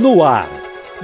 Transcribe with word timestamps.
No 0.00 0.24
ar, 0.24 0.48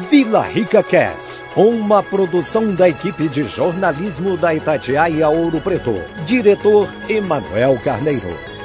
Vila 0.09 0.41
Rica 0.41 0.83
Cast, 0.83 1.43
uma 1.55 2.03
produção 2.03 2.75
da 2.75 2.89
equipe 2.89 3.29
de 3.29 3.45
jornalismo 3.45 4.39
da 4.39 4.55
Itatiaia 4.55 5.29
Ouro 5.29 5.61
Preto. 5.61 6.03
Diretor 6.25 6.89
Emanuel 7.07 7.79
Carneiro. 7.85 8.56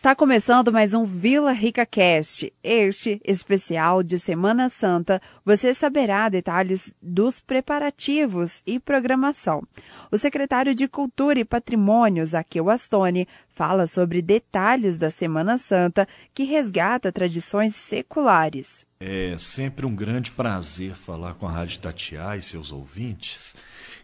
Está 0.00 0.16
começando 0.16 0.72
mais 0.72 0.94
um 0.94 1.04
Vila 1.04 1.52
Rica 1.52 1.84
Cast. 1.84 2.50
Este 2.64 3.20
especial 3.22 4.02
de 4.02 4.18
Semana 4.18 4.70
Santa, 4.70 5.20
você 5.44 5.74
saberá 5.74 6.26
detalhes 6.30 6.94
dos 7.02 7.38
preparativos 7.38 8.62
e 8.66 8.80
programação. 8.80 9.62
O 10.10 10.16
secretário 10.16 10.74
de 10.74 10.88
Cultura 10.88 11.38
e 11.38 11.44
Patrimônio, 11.44 12.24
Zaqueu 12.24 12.70
Astoni, 12.70 13.28
fala 13.50 13.86
sobre 13.86 14.22
detalhes 14.22 14.96
da 14.96 15.10
Semana 15.10 15.58
Santa 15.58 16.08
que 16.32 16.44
resgata 16.44 17.12
tradições 17.12 17.76
seculares. 17.76 18.86
É 19.00 19.36
sempre 19.36 19.84
um 19.84 19.94
grande 19.94 20.30
prazer 20.30 20.94
falar 20.94 21.34
com 21.34 21.46
a 21.46 21.52
Rádio 21.52 21.78
Tatiá 21.78 22.38
e 22.38 22.42
seus 22.42 22.72
ouvintes. 22.72 23.54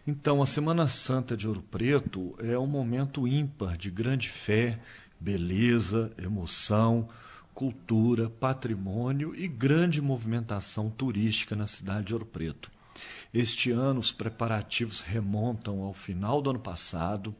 Então, 0.05 0.43
a 0.43 0.45
Semana 0.45 0.87
Santa 0.87 1.35
de 1.35 1.47
Ouro 1.47 1.61
Preto 1.61 2.35
é 2.39 2.57
um 2.57 2.67
momento 2.67 3.27
ímpar 3.27 3.75
de 3.75 3.89
grande 3.89 4.29
fé 4.29 4.77
beleza, 5.19 6.11
emoção, 6.17 7.09
cultura, 7.53 8.29
patrimônio 8.29 9.35
e 9.35 9.47
grande 9.47 10.01
movimentação 10.01 10.89
turística 10.89 11.55
na 11.55 11.65
cidade 11.65 12.07
de 12.07 12.13
Ouro 12.13 12.25
Preto. 12.25 12.69
Este 13.33 13.71
ano, 13.71 13.99
os 13.99 14.11
preparativos 14.11 15.01
remontam 15.01 15.81
ao 15.81 15.93
final 15.93 16.41
do 16.41 16.51
ano 16.51 16.59
passado, 16.59 17.35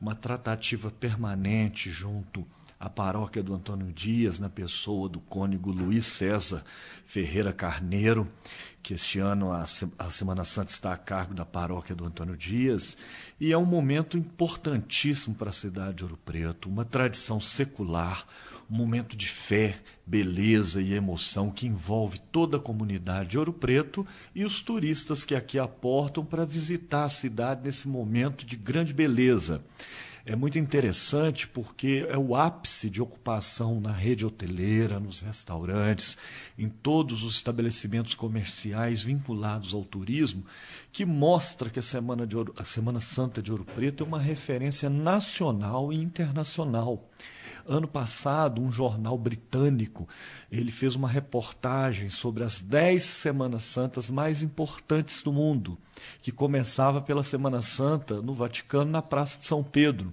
uma 0.00 0.14
tratativa 0.14 0.90
permanente 0.90 1.90
junto 1.90 2.46
à 2.84 2.90
paróquia 2.90 3.42
do 3.42 3.54
Antônio 3.54 3.90
Dias, 3.90 4.38
na 4.38 4.50
pessoa 4.50 5.08
do 5.08 5.18
cônego 5.18 5.72
Luiz 5.72 6.04
César 6.04 6.62
Ferreira 7.06 7.50
Carneiro, 7.50 8.30
que 8.82 8.92
este 8.92 9.18
ano 9.18 9.52
a, 9.52 9.64
a 9.98 10.10
Semana 10.10 10.44
Santa 10.44 10.70
está 10.70 10.92
a 10.92 10.98
cargo 10.98 11.32
da 11.32 11.46
paróquia 11.46 11.96
do 11.96 12.04
Antônio 12.04 12.36
Dias, 12.36 12.94
e 13.40 13.52
é 13.52 13.56
um 13.56 13.64
momento 13.64 14.18
importantíssimo 14.18 15.34
para 15.34 15.48
a 15.48 15.52
cidade 15.52 15.96
de 15.96 16.04
Ouro 16.04 16.18
Preto, 16.26 16.68
uma 16.68 16.84
tradição 16.84 17.40
secular, 17.40 18.26
um 18.70 18.76
momento 18.76 19.16
de 19.16 19.28
fé, 19.28 19.80
beleza 20.06 20.82
e 20.82 20.92
emoção 20.92 21.50
que 21.50 21.66
envolve 21.66 22.18
toda 22.30 22.58
a 22.58 22.60
comunidade 22.60 23.30
de 23.30 23.38
Ouro 23.38 23.54
Preto 23.54 24.06
e 24.34 24.44
os 24.44 24.60
turistas 24.60 25.24
que 25.24 25.34
aqui 25.34 25.58
aportam 25.58 26.22
para 26.22 26.44
visitar 26.44 27.04
a 27.04 27.10
cidade 27.10 27.62
nesse 27.64 27.88
momento 27.88 28.44
de 28.44 28.56
grande 28.56 28.92
beleza 28.92 29.64
é 30.26 30.34
muito 30.34 30.58
interessante 30.58 31.46
porque 31.46 32.06
é 32.08 32.16
o 32.16 32.34
ápice 32.34 32.88
de 32.88 33.02
ocupação 33.02 33.78
na 33.78 33.92
rede 33.92 34.24
hoteleira, 34.24 34.98
nos 34.98 35.20
restaurantes, 35.20 36.16
em 36.58 36.68
todos 36.68 37.22
os 37.22 37.34
estabelecimentos 37.34 38.14
comerciais 38.14 39.02
vinculados 39.02 39.74
ao 39.74 39.84
turismo, 39.84 40.44
que 40.90 41.04
mostra 41.04 41.68
que 41.68 41.78
a 41.78 41.82
Semana, 41.82 42.26
de 42.26 42.36
Ouro, 42.36 42.54
a 42.56 42.64
Semana 42.64 43.00
Santa 43.00 43.42
de 43.42 43.52
Ouro 43.52 43.66
Preto 43.74 44.02
é 44.02 44.06
uma 44.06 44.20
referência 44.20 44.88
nacional 44.88 45.92
e 45.92 45.96
internacional. 45.96 47.06
Ano 47.66 47.88
passado, 47.88 48.60
um 48.60 48.70
jornal 48.70 49.16
britânico, 49.16 50.06
ele 50.52 50.70
fez 50.70 50.94
uma 50.94 51.08
reportagem 51.08 52.10
sobre 52.10 52.44
as 52.44 52.60
dez 52.60 53.04
Semanas 53.04 53.62
Santas 53.62 54.10
mais 54.10 54.42
importantes 54.42 55.22
do 55.22 55.32
mundo, 55.32 55.78
que 56.20 56.30
começava 56.30 57.00
pela 57.00 57.22
Semana 57.22 57.62
Santa 57.62 58.20
no 58.20 58.34
Vaticano, 58.34 58.90
na 58.90 59.00
Praça 59.00 59.38
de 59.38 59.46
São 59.46 59.62
Pedro. 59.62 60.12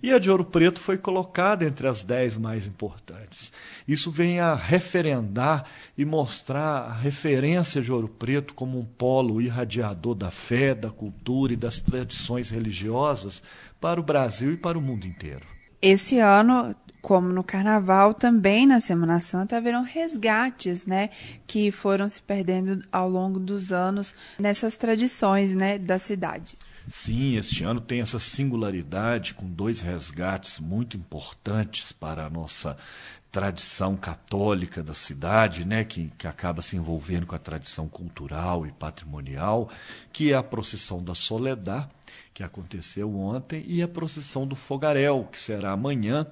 E 0.00 0.12
a 0.12 0.18
de 0.20 0.30
Ouro 0.30 0.44
Preto 0.44 0.78
foi 0.78 0.96
colocada 0.96 1.64
entre 1.64 1.88
as 1.88 2.02
dez 2.02 2.36
mais 2.36 2.68
importantes. 2.68 3.52
Isso 3.86 4.12
vem 4.12 4.38
a 4.38 4.54
referendar 4.54 5.64
e 5.98 6.04
mostrar 6.04 6.82
a 6.82 6.92
referência 6.92 7.82
de 7.82 7.92
Ouro 7.92 8.08
Preto 8.08 8.54
como 8.54 8.78
um 8.78 8.84
polo 8.84 9.42
irradiador 9.42 10.14
da 10.14 10.30
fé, 10.30 10.72
da 10.72 10.90
cultura 10.90 11.52
e 11.52 11.56
das 11.56 11.80
tradições 11.80 12.50
religiosas 12.50 13.42
para 13.80 13.98
o 13.98 14.04
Brasil 14.04 14.52
e 14.52 14.56
para 14.56 14.78
o 14.78 14.82
mundo 14.82 15.04
inteiro. 15.04 15.46
Esse 15.80 16.20
ano 16.20 16.76
como 17.02 17.28
no 17.28 17.42
Carnaval, 17.42 18.14
também 18.14 18.64
na 18.64 18.78
Semana 18.78 19.18
Santa 19.18 19.56
haverão 19.56 19.82
resgates, 19.82 20.86
né, 20.86 21.10
que 21.46 21.72
foram 21.72 22.08
se 22.08 22.22
perdendo 22.22 22.80
ao 22.92 23.08
longo 23.10 23.40
dos 23.40 23.72
anos 23.72 24.14
nessas 24.38 24.76
tradições, 24.76 25.52
né, 25.52 25.78
da 25.78 25.98
cidade. 25.98 26.56
Sim, 26.86 27.36
este 27.36 27.64
ano 27.64 27.80
tem 27.80 28.00
essa 28.00 28.18
singularidade 28.18 29.34
com 29.34 29.46
dois 29.46 29.80
resgates 29.80 30.58
muito 30.58 30.96
importantes 30.96 31.92
para 31.92 32.26
a 32.26 32.30
nossa 32.30 32.76
tradição 33.30 33.96
católica 33.96 34.82
da 34.82 34.92
cidade, 34.92 35.64
né, 35.66 35.84
que, 35.84 36.12
que 36.18 36.28
acaba 36.28 36.60
se 36.60 36.76
envolvendo 36.76 37.26
com 37.26 37.34
a 37.34 37.38
tradição 37.38 37.88
cultural 37.88 38.66
e 38.66 38.72
patrimonial, 38.72 39.70
que 40.12 40.32
é 40.32 40.36
a 40.36 40.42
procissão 40.42 41.02
da 41.02 41.14
Soledad, 41.14 41.88
que 42.34 42.42
aconteceu 42.42 43.16
ontem, 43.16 43.64
e 43.66 43.82
a 43.82 43.88
procissão 43.88 44.46
do 44.46 44.54
Fogaréu, 44.54 45.26
que 45.32 45.40
será 45.40 45.72
amanhã, 45.72 46.26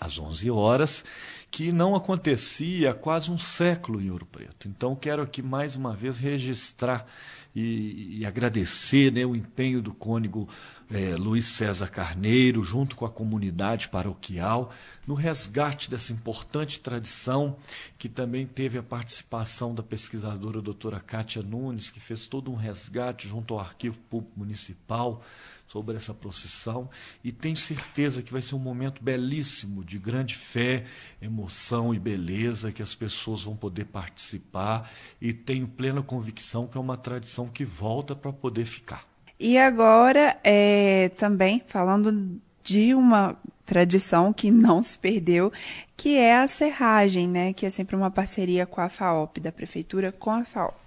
às 0.00 0.18
11 0.18 0.50
horas, 0.50 1.04
que 1.50 1.70
não 1.72 1.94
acontecia 1.94 2.90
há 2.90 2.94
quase 2.94 3.30
um 3.30 3.36
século 3.36 4.00
em 4.00 4.10
Ouro 4.10 4.24
Preto. 4.24 4.68
Então, 4.68 4.96
quero 4.96 5.22
aqui 5.22 5.42
mais 5.42 5.76
uma 5.76 5.94
vez 5.94 6.18
registrar 6.18 7.06
e, 7.54 8.20
e 8.20 8.26
agradecer 8.26 9.12
né, 9.12 9.26
o 9.26 9.34
empenho 9.34 9.82
do 9.82 9.92
cônego 9.92 10.48
é, 10.90 11.16
Luiz 11.16 11.46
César 11.46 11.88
Carneiro, 11.88 12.62
junto 12.62 12.94
com 12.94 13.04
a 13.04 13.10
comunidade 13.10 13.88
paroquial, 13.88 14.72
no 15.06 15.14
resgate 15.14 15.90
dessa 15.90 16.12
importante 16.12 16.80
tradição, 16.80 17.56
que 17.98 18.08
também 18.08 18.46
teve 18.46 18.78
a 18.78 18.82
participação 18.82 19.74
da 19.74 19.82
pesquisadora 19.82 20.62
doutora 20.62 21.00
Kátia 21.00 21.42
Nunes, 21.42 21.90
que 21.90 22.00
fez 22.00 22.28
todo 22.28 22.50
um 22.50 22.56
resgate 22.56 23.28
junto 23.28 23.54
ao 23.54 23.60
Arquivo 23.60 23.98
Público 24.08 24.38
Municipal 24.38 25.22
sobre 25.70 25.96
essa 25.96 26.12
procissão 26.12 26.90
e 27.22 27.30
tenho 27.30 27.56
certeza 27.56 28.22
que 28.22 28.32
vai 28.32 28.42
ser 28.42 28.56
um 28.56 28.58
momento 28.58 29.02
belíssimo 29.02 29.84
de 29.84 29.98
grande 29.98 30.34
fé, 30.34 30.84
emoção 31.22 31.94
e 31.94 31.98
beleza 31.98 32.72
que 32.72 32.82
as 32.82 32.94
pessoas 32.94 33.42
vão 33.42 33.54
poder 33.54 33.84
participar 33.84 34.90
e 35.20 35.32
tenho 35.32 35.68
plena 35.68 36.02
convicção 36.02 36.66
que 36.66 36.76
é 36.76 36.80
uma 36.80 36.96
tradição 36.96 37.46
que 37.46 37.64
volta 37.64 38.16
para 38.16 38.32
poder 38.32 38.64
ficar. 38.64 39.06
E 39.38 39.56
agora, 39.56 40.36
é, 40.42 41.08
também 41.10 41.62
falando 41.66 42.40
de 42.64 42.92
uma 42.92 43.36
tradição 43.64 44.32
que 44.32 44.50
não 44.50 44.82
se 44.82 44.98
perdeu, 44.98 45.52
que 45.96 46.16
é 46.16 46.36
a 46.36 46.48
serragem, 46.48 47.28
né? 47.28 47.52
Que 47.52 47.64
é 47.64 47.70
sempre 47.70 47.94
uma 47.94 48.10
parceria 48.10 48.66
com 48.66 48.80
a 48.80 48.88
FAOP, 48.88 49.38
da 49.38 49.52
prefeitura 49.52 50.10
com 50.10 50.30
a 50.30 50.44
FAOP. 50.44 50.79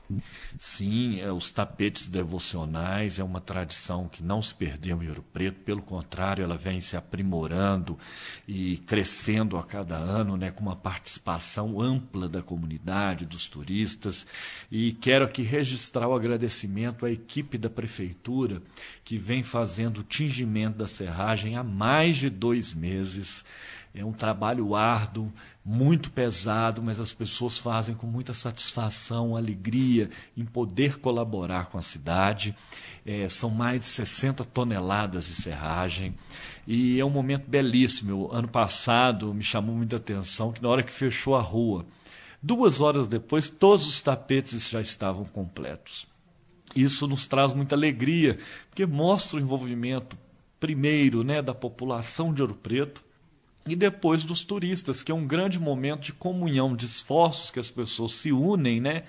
Sim, 0.57 1.19
é, 1.21 1.31
os 1.31 1.49
tapetes 1.49 2.07
devocionais 2.07 3.19
é 3.19 3.23
uma 3.23 3.39
tradição 3.39 4.07
que 4.07 4.21
não 4.21 4.41
se 4.41 4.53
perdeu 4.53 5.01
em 5.01 5.07
Ouro 5.07 5.23
Preto, 5.33 5.61
pelo 5.61 5.81
contrário, 5.81 6.43
ela 6.43 6.57
vem 6.57 6.79
se 6.79 6.95
aprimorando 6.95 7.97
e 8.47 8.77
crescendo 8.77 9.57
a 9.57 9.63
cada 9.63 9.95
ano, 9.95 10.37
né, 10.37 10.51
com 10.51 10.61
uma 10.61 10.75
participação 10.75 11.81
ampla 11.81 12.27
da 12.27 12.41
comunidade, 12.41 13.25
dos 13.25 13.47
turistas. 13.47 14.27
E 14.71 14.91
quero 14.93 15.25
aqui 15.25 15.41
registrar 15.41 16.07
o 16.07 16.15
agradecimento 16.15 17.05
à 17.05 17.11
equipe 17.11 17.57
da 17.57 17.69
prefeitura 17.69 18.61
que 19.03 19.17
vem 19.17 19.41
fazendo 19.41 19.99
o 19.99 20.03
tingimento 20.03 20.77
da 20.77 20.87
serragem 20.87 21.55
há 21.55 21.63
mais 21.63 22.17
de 22.17 22.29
dois 22.29 22.73
meses. 22.73 23.43
É 23.95 24.03
um 24.03 24.11
trabalho 24.11 24.73
árduo, 24.73 25.31
muito 25.63 26.09
pesado, 26.09 26.81
mas 26.81 26.99
as 26.99 27.13
pessoas 27.13 27.59
fazem 27.59 27.93
com 27.93 28.07
muita 28.07 28.33
satisfação, 28.33 29.37
alegria 29.37 30.09
em 30.35 30.43
poder 30.43 30.99
colaborar 30.99 31.67
com 31.67 31.77
a 31.77 31.81
cidade. 31.81 32.55
É, 33.05 33.27
são 33.29 33.51
mais 33.51 33.81
de 33.81 33.85
60 33.85 34.43
toneladas 34.45 35.27
de 35.27 35.35
serragem 35.35 36.15
e 36.65 36.99
é 36.99 37.05
um 37.05 37.09
momento 37.09 37.47
belíssimo. 37.47 38.29
Ano 38.31 38.47
passado 38.47 39.31
me 39.33 39.43
chamou 39.43 39.75
muita 39.75 39.97
atenção 39.97 40.51
que 40.51 40.61
na 40.61 40.69
hora 40.69 40.81
que 40.81 40.91
fechou 40.91 41.35
a 41.35 41.41
rua, 41.41 41.85
duas 42.41 42.81
horas 42.81 43.07
depois, 43.07 43.47
todos 43.47 43.87
os 43.87 44.01
tapetes 44.01 44.69
já 44.69 44.81
estavam 44.81 45.25
completos. 45.25 46.07
Isso 46.75 47.07
nos 47.07 47.27
traz 47.27 47.53
muita 47.53 47.75
alegria, 47.75 48.39
porque 48.69 48.85
mostra 48.85 49.37
o 49.37 49.39
envolvimento 49.39 50.17
primeiro 50.59 51.23
né, 51.23 51.41
da 51.41 51.53
população 51.53 52.33
de 52.33 52.41
Ouro 52.41 52.55
Preto, 52.55 53.03
e 53.67 53.75
depois 53.75 54.23
dos 54.23 54.43
turistas, 54.43 55.01
que 55.01 55.11
é 55.11 55.15
um 55.15 55.25
grande 55.25 55.59
momento 55.59 56.01
de 56.01 56.13
comunhão, 56.13 56.75
de 56.75 56.85
esforços 56.85 57.49
que 57.49 57.59
as 57.59 57.69
pessoas 57.69 58.13
se 58.13 58.31
unem 58.31 58.81
né, 58.81 59.03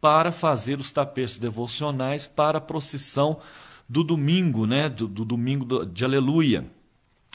para 0.00 0.30
fazer 0.30 0.78
os 0.78 0.90
tapetes 0.90 1.38
devocionais 1.38 2.26
para 2.26 2.58
a 2.58 2.60
procissão 2.60 3.40
do 3.88 4.04
domingo, 4.04 4.66
né, 4.66 4.88
do, 4.88 5.08
do 5.08 5.24
domingo 5.24 5.84
de 5.84 6.04
Aleluia. 6.04 6.64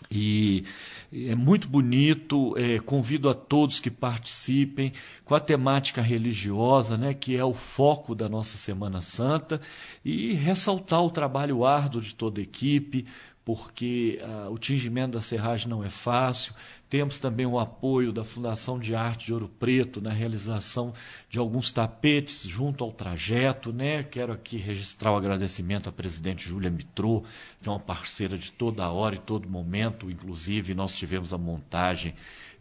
E 0.10 0.64
é 1.12 1.36
muito 1.36 1.68
bonito, 1.68 2.56
é, 2.58 2.80
convido 2.80 3.30
a 3.30 3.34
todos 3.34 3.80
que 3.80 3.92
participem 3.92 4.92
com 5.24 5.36
a 5.36 5.40
temática 5.40 6.02
religiosa, 6.02 6.98
né, 6.98 7.14
que 7.14 7.36
é 7.36 7.44
o 7.44 7.54
foco 7.54 8.16
da 8.16 8.28
nossa 8.28 8.58
Semana 8.58 9.02
Santa, 9.02 9.62
e 10.04 10.34
ressaltar 10.34 11.04
o 11.04 11.12
trabalho 11.12 11.66
árduo 11.66 12.02
de 12.02 12.16
toda 12.16 12.40
a 12.40 12.44
equipe, 12.44 13.06
porque 13.46 14.22
uh, 14.22 14.52
o 14.52 14.58
tingimento 14.58 15.14
da 15.14 15.22
serragem 15.22 15.68
não 15.68 15.84
é 15.84 15.90
fácil. 15.90 16.54
Temos 16.90 17.18
também 17.18 17.46
o 17.46 17.60
apoio 17.60 18.14
da 18.14 18.24
Fundação 18.24 18.80
de 18.80 18.96
Arte 18.96 19.26
de 19.26 19.34
Ouro 19.34 19.50
Preto 19.50 20.00
na 20.00 20.12
realização 20.12 20.94
de 21.28 21.40
alguns 21.40 21.72
tapetes 21.72 22.44
junto 22.44 22.84
ao 22.84 22.92
trajeto. 22.92 23.74
Né? 23.74 24.04
Quero 24.04 24.32
aqui 24.32 24.58
registrar 24.58 25.12
o 25.12 25.18
agradecimento 25.18 25.90
à 25.90 25.92
presidente 25.92 26.48
Júlia 26.48 26.70
Mitrô, 26.70 27.24
que 27.62 27.68
é 27.68 27.72
uma 27.72 27.80
parceira 27.80 28.38
de 28.38 28.52
toda 28.52 28.90
hora 28.90 29.16
e 29.16 29.20
todo 29.20 29.50
momento. 29.50 30.10
Inclusive, 30.10 30.74
nós 30.74 30.96
tivemos 30.96 31.34
a 31.34 31.38
montagem 31.38 32.14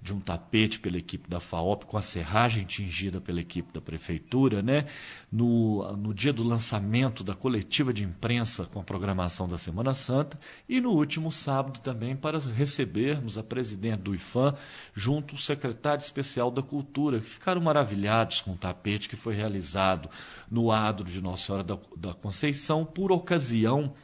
de 0.02 0.12
um 0.12 0.18
tapete 0.18 0.80
pela 0.80 0.98
equipe 0.98 1.30
da 1.30 1.38
FAOP, 1.38 1.86
com 1.86 1.96
a 1.96 2.02
serragem 2.02 2.64
tingida 2.64 3.20
pela 3.20 3.40
equipe 3.40 3.72
da 3.72 3.80
prefeitura, 3.80 4.60
né? 4.60 4.86
no, 5.32 5.96
no 5.96 6.12
dia 6.12 6.32
do 6.32 6.42
lançamento 6.42 7.24
da 7.24 7.34
coletiva 7.34 7.92
de 7.92 8.04
imprensa 8.04 8.66
com 8.66 8.80
a 8.80 8.82
programação 8.82 9.48
da 9.48 9.56
Semana 9.56 9.94
Santa, 9.94 10.38
e 10.68 10.78
no 10.80 10.90
último 10.90 11.32
sábado 11.32 11.80
também 11.80 12.14
para 12.14 12.38
recebermos 12.38 13.38
a 13.38 13.42
presidente 13.42 14.02
do 14.02 14.14
IFAM, 14.14 14.54
junto 14.92 15.34
ao 15.34 15.40
secretário 15.40 16.02
especial 16.02 16.50
da 16.50 16.62
Cultura, 16.62 17.20
que 17.20 17.26
ficaram 17.26 17.62
maravilhados 17.62 18.42
com 18.42 18.52
o 18.52 18.56
tapete 18.56 19.08
que 19.08 19.16
foi 19.16 19.34
realizado 19.34 20.10
no 20.50 20.70
adro 20.70 21.08
de 21.08 21.22
Nossa 21.22 21.46
Senhora 21.46 21.64
da, 21.64 21.78
da 21.96 22.12
Conceição, 22.12 22.84
por 22.84 23.12
ocasião 23.12 23.94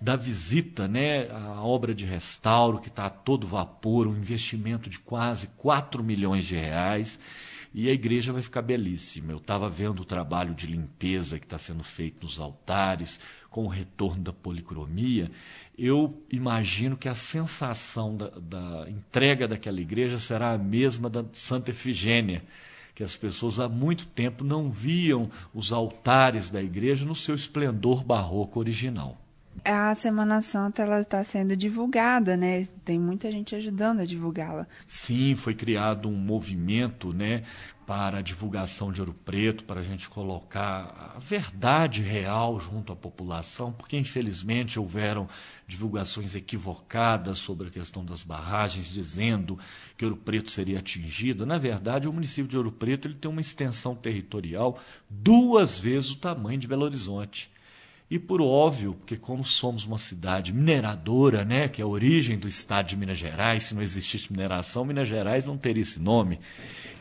da 0.00 0.14
visita, 0.14 0.86
né, 0.86 1.28
a 1.30 1.60
obra 1.62 1.92
de 1.94 2.04
restauro 2.04 2.78
que 2.78 2.88
está 2.88 3.06
a 3.06 3.10
todo 3.10 3.46
vapor, 3.46 4.06
um 4.06 4.16
investimento 4.16 4.88
de 4.88 4.98
quase 4.98 5.47
4 5.56 6.02
milhões 6.02 6.46
de 6.46 6.56
reais 6.56 7.18
e 7.72 7.88
a 7.88 7.92
igreja 7.92 8.32
vai 8.32 8.42
ficar 8.42 8.62
belíssima. 8.62 9.32
Eu 9.32 9.36
estava 9.36 9.68
vendo 9.68 10.00
o 10.00 10.04
trabalho 10.04 10.54
de 10.54 10.66
limpeza 10.66 11.38
que 11.38 11.44
está 11.44 11.58
sendo 11.58 11.84
feito 11.84 12.22
nos 12.22 12.40
altares, 12.40 13.20
com 13.50 13.64
o 13.64 13.68
retorno 13.68 14.22
da 14.22 14.32
policromia. 14.32 15.30
Eu 15.76 16.22
imagino 16.30 16.96
que 16.96 17.08
a 17.08 17.14
sensação 17.14 18.16
da, 18.16 18.30
da 18.30 18.90
entrega 18.90 19.46
daquela 19.46 19.80
igreja 19.80 20.18
será 20.18 20.52
a 20.52 20.58
mesma 20.58 21.08
da 21.10 21.24
Santa 21.32 21.70
Efigênia, 21.70 22.42
que 22.94 23.04
as 23.04 23.16
pessoas 23.16 23.60
há 23.60 23.68
muito 23.68 24.06
tempo 24.06 24.42
não 24.42 24.70
viam 24.70 25.30
os 25.54 25.72
altares 25.72 26.50
da 26.50 26.62
igreja 26.62 27.04
no 27.04 27.14
seu 27.14 27.34
esplendor 27.34 28.02
barroco 28.02 28.58
original 28.58 29.16
a 29.64 29.94
Semana 29.94 30.40
Santa 30.40 30.82
ela 30.82 31.00
está 31.00 31.22
sendo 31.24 31.56
divulgada, 31.56 32.36
né? 32.36 32.66
Tem 32.84 32.98
muita 32.98 33.30
gente 33.30 33.54
ajudando 33.54 34.00
a 34.00 34.04
divulgá-la. 34.04 34.66
Sim, 34.86 35.34
foi 35.34 35.54
criado 35.54 36.08
um 36.08 36.16
movimento, 36.16 37.12
né, 37.12 37.42
para 37.88 38.18
a 38.18 38.22
divulgação 38.22 38.92
de 38.92 39.00
Ouro 39.00 39.14
Preto, 39.14 39.64
para 39.64 39.80
a 39.80 39.82
gente 39.82 40.10
colocar 40.10 41.14
a 41.16 41.18
verdade 41.18 42.02
real 42.02 42.60
junto 42.60 42.92
à 42.92 42.96
população, 42.96 43.72
porque 43.72 43.96
infelizmente 43.96 44.78
houveram 44.78 45.26
divulgações 45.66 46.34
equivocadas 46.34 47.38
sobre 47.38 47.68
a 47.68 47.70
questão 47.70 48.04
das 48.04 48.22
barragens, 48.22 48.92
dizendo 48.92 49.58
que 49.96 50.04
Ouro 50.04 50.18
Preto 50.18 50.50
seria 50.50 50.80
atingido. 50.80 51.46
Na 51.46 51.56
verdade, 51.56 52.06
o 52.06 52.12
município 52.12 52.46
de 52.46 52.58
Ouro 52.58 52.70
Preto 52.70 53.08
ele 53.08 53.14
tem 53.14 53.30
uma 53.30 53.40
extensão 53.40 53.94
territorial 53.94 54.78
duas 55.08 55.80
vezes 55.80 56.10
o 56.10 56.16
tamanho 56.16 56.58
de 56.58 56.68
Belo 56.68 56.84
Horizonte. 56.84 57.50
E 58.10 58.18
por 58.18 58.40
óbvio, 58.40 58.94
porque 58.94 59.18
como 59.18 59.44
somos 59.44 59.84
uma 59.84 59.98
cidade 59.98 60.50
mineradora, 60.52 61.44
né, 61.44 61.68
que 61.68 61.82
é 61.82 61.84
a 61.84 61.88
origem 61.88 62.38
do 62.38 62.48
estado 62.48 62.86
de 62.86 62.96
Minas 62.96 63.18
Gerais, 63.18 63.64
se 63.64 63.74
não 63.74 63.82
existisse 63.82 64.32
mineração, 64.32 64.84
Minas 64.84 65.08
Gerais 65.08 65.46
não 65.46 65.58
teria 65.58 65.82
esse 65.82 66.00
nome. 66.00 66.40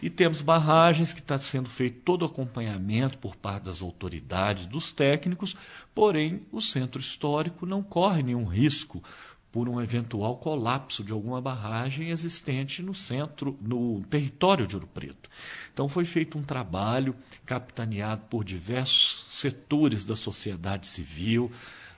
E 0.01 0.09
temos 0.09 0.42
barragens 0.42 1.13
que 1.13 1.21
está 1.21 1.38
sendo 1.38 1.69
feito 1.69 2.01
todo 2.01 2.24
o 2.24 2.25
acompanhamento 2.25 3.18
por 3.19 3.38
parte 3.38 3.63
das 3.63 3.81
autoridades, 3.81 4.65
dos 4.65 4.92
técnicos, 4.92 5.56
porém 5.95 6.42
o 6.51 6.59
centro 6.59 7.00
histórico 7.00 7.65
não 7.65 7.81
corre 7.81 8.21
nenhum 8.21 8.44
risco 8.44 9.01
por 9.50 9.69
um 9.69 9.81
eventual 9.81 10.38
colapso 10.38 11.04
de 11.04 11.13
alguma 11.13 11.42
barragem 11.42 12.09
existente 12.09 12.83
no 12.83 12.94
centro, 12.94 13.57
no 13.62 14.04
território 14.04 14.68
de 14.68 14.75
Ouro 14.75 14.88
Preto. 14.88 15.30
Então 15.74 15.88
foi 15.88 16.04
feito 16.04 16.38
um 16.38 16.44
trabalho 16.44 17.15
capitaneado 17.45 18.24
por 18.30 18.44
diversos 18.44 19.17
setores 19.39 20.06
da 20.06 20.16
sociedade 20.16 20.88
civil, 20.88 21.51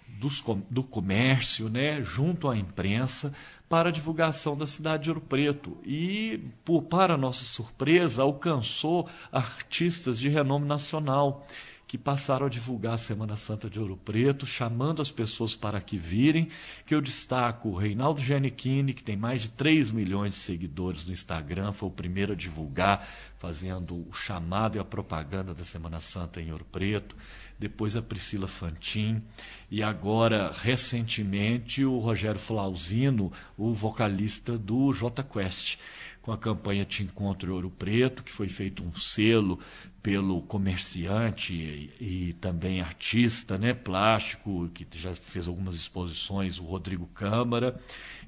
dos, 0.08 0.44
do 0.70 0.84
comércio, 0.84 1.70
né, 1.70 2.02
junto 2.02 2.50
à 2.50 2.58
imprensa, 2.58 3.32
para 3.68 3.90
a 3.90 3.92
divulgação 3.92 4.58
da 4.58 4.66
cidade 4.66 5.04
de 5.04 5.10
Ouro 5.12 5.22
Preto. 5.22 5.78
E, 5.86 6.40
por, 6.66 6.84
para 6.84 7.16
nossa 7.16 7.46
surpresa, 7.46 8.24
alcançou 8.24 9.08
artistas 9.32 10.20
de 10.20 10.28
renome 10.28 10.66
nacional 10.66 11.46
que 11.90 11.98
passaram 11.98 12.46
a 12.46 12.50
divulgar 12.50 12.94
a 12.94 12.98
Semana 12.98 13.36
Santa 13.36 13.68
de 13.68 13.80
Ouro 13.80 13.98
Preto, 13.98 14.46
chamando 14.46 15.02
as 15.02 15.10
pessoas 15.10 15.56
para 15.56 15.82
que 15.82 15.98
virem, 15.98 16.48
que 16.86 16.94
eu 16.94 17.02
destaco 17.02 17.70
o 17.70 17.76
Reinaldo 17.76 18.22
Giannichini, 18.22 18.94
que 18.94 19.02
tem 19.02 19.18
mais 19.18 19.42
de 19.42 19.50
3 19.50 19.92
milhões 19.92 20.34
de 20.34 20.38
seguidores 20.38 21.04
no 21.04 21.12
Instagram, 21.12 21.72
foi 21.72 21.90
o 21.90 21.92
primeiro 21.92 22.34
a 22.34 22.36
divulgar, 22.36 23.10
fazendo 23.40 24.08
o 24.08 24.14
chamado 24.14 24.78
e 24.78 24.80
a 24.80 24.86
propaganda 24.86 25.52
da 25.52 25.66
Semana 25.66 26.00
Santa 26.00 26.40
em 26.40 26.52
Ouro 26.52 26.64
Preto, 26.64 27.16
depois 27.58 27.96
a 27.96 28.04
Priscila 28.04 28.48
Fantin, 28.48 29.24
e 29.72 29.82
agora, 29.82 30.52
recentemente, 30.56 31.84
o 31.84 31.98
Rogério 31.98 32.40
Flauzino, 32.40 33.32
o 33.58 33.74
vocalista 33.74 34.56
do 34.60 34.94
J 34.94 35.24
Quest 35.24 35.80
com 36.22 36.34
a 36.34 36.38
campanha 36.38 36.86
Te 36.86 37.02
Encontro 37.02 37.54
Ouro 37.54 37.72
Preto, 37.72 38.24
que 38.24 38.32
foi 38.32 38.48
feito 38.48 38.84
um 38.84 38.94
selo 38.94 39.60
pelo 40.02 40.42
comerciante 40.44 41.54
e, 41.54 42.30
e, 42.30 42.34
também 42.34 42.82
artista 42.82 43.58
né, 43.58 43.74
plástico, 43.74 44.70
que 44.74 44.88
já 44.94 45.14
fez 45.14 45.48
algumas 45.48 45.76
exposições, 45.76 46.58
o 46.58 46.64
Rodrigo 46.64 47.08
Câmara. 47.08 47.80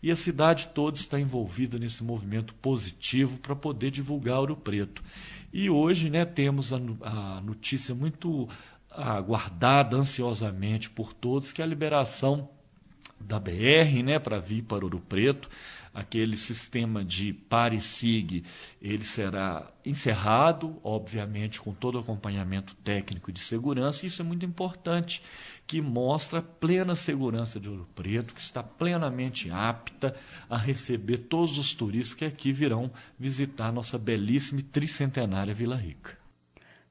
E 0.04 0.12
a 0.12 0.16
cidade 0.16 0.68
toda 0.70 0.98
está 0.98 1.20
envolvida 1.20 1.78
nesse 1.78 2.04
movimento 2.04 2.54
positivo 2.56 3.40
para 3.40 3.56
poder 3.56 3.92
divulgar 3.92 4.40
Ouro 4.40 4.56
Preto. 4.56 5.04
E 5.54 5.70
hoje 5.70 6.10
né, 6.10 6.26
temos 6.26 6.74
a, 6.74 6.78
a 7.04 7.42
notícia 7.42 7.96
muito 7.96 8.50
aguardada 8.90 9.96
ansiosamente 9.96 10.90
por 10.90 11.14
todos, 11.14 11.52
que 11.52 11.62
é 11.62 11.66
a 11.66 11.68
liberação 11.68 12.50
da 13.20 13.40
BR 13.40 14.04
né, 14.04 14.20
para 14.20 14.40
vir 14.40 14.64
para 14.64 14.84
Ouro 14.84 15.00
Preto 15.00 15.50
aquele 15.94 16.38
sistema 16.38 17.04
de 17.04 17.34
pare 17.34 17.76
e 17.76 17.82
sigue, 17.82 18.44
ele 18.82 19.04
será 19.04 19.70
encerrado, 19.86 20.80
obviamente, 20.84 21.60
com 21.60 21.74
todo 21.74 21.96
o 21.96 22.00
acompanhamento 22.00 22.76
técnico 22.76 23.32
de 23.32 23.40
segurança. 23.40 24.06
Isso 24.06 24.22
é 24.22 24.26
muito 24.26 24.46
importante, 24.46 25.22
que 25.68 25.82
mostra 25.82 26.40
a 26.40 26.44
plena 26.44 26.96
segurança 26.96 27.60
de 27.60 27.70
Ouro 27.70 27.88
Preto, 27.96 28.34
que 28.34 28.42
está 28.42 28.62
plenamente 28.62 29.50
apta 29.52 30.16
a 30.50 30.58
receber 30.58 31.18
todos 31.18 31.58
os 31.58 31.74
turistas 31.74 32.14
que 32.14 32.26
aqui 32.26 32.52
virão 32.52 32.92
visitar 33.18 33.72
nossa 33.72 33.98
belíssima 33.98 34.60
e 34.60 34.64
tricentenária 34.64 35.54
Vila 35.54 35.76
Rica. 35.76 36.18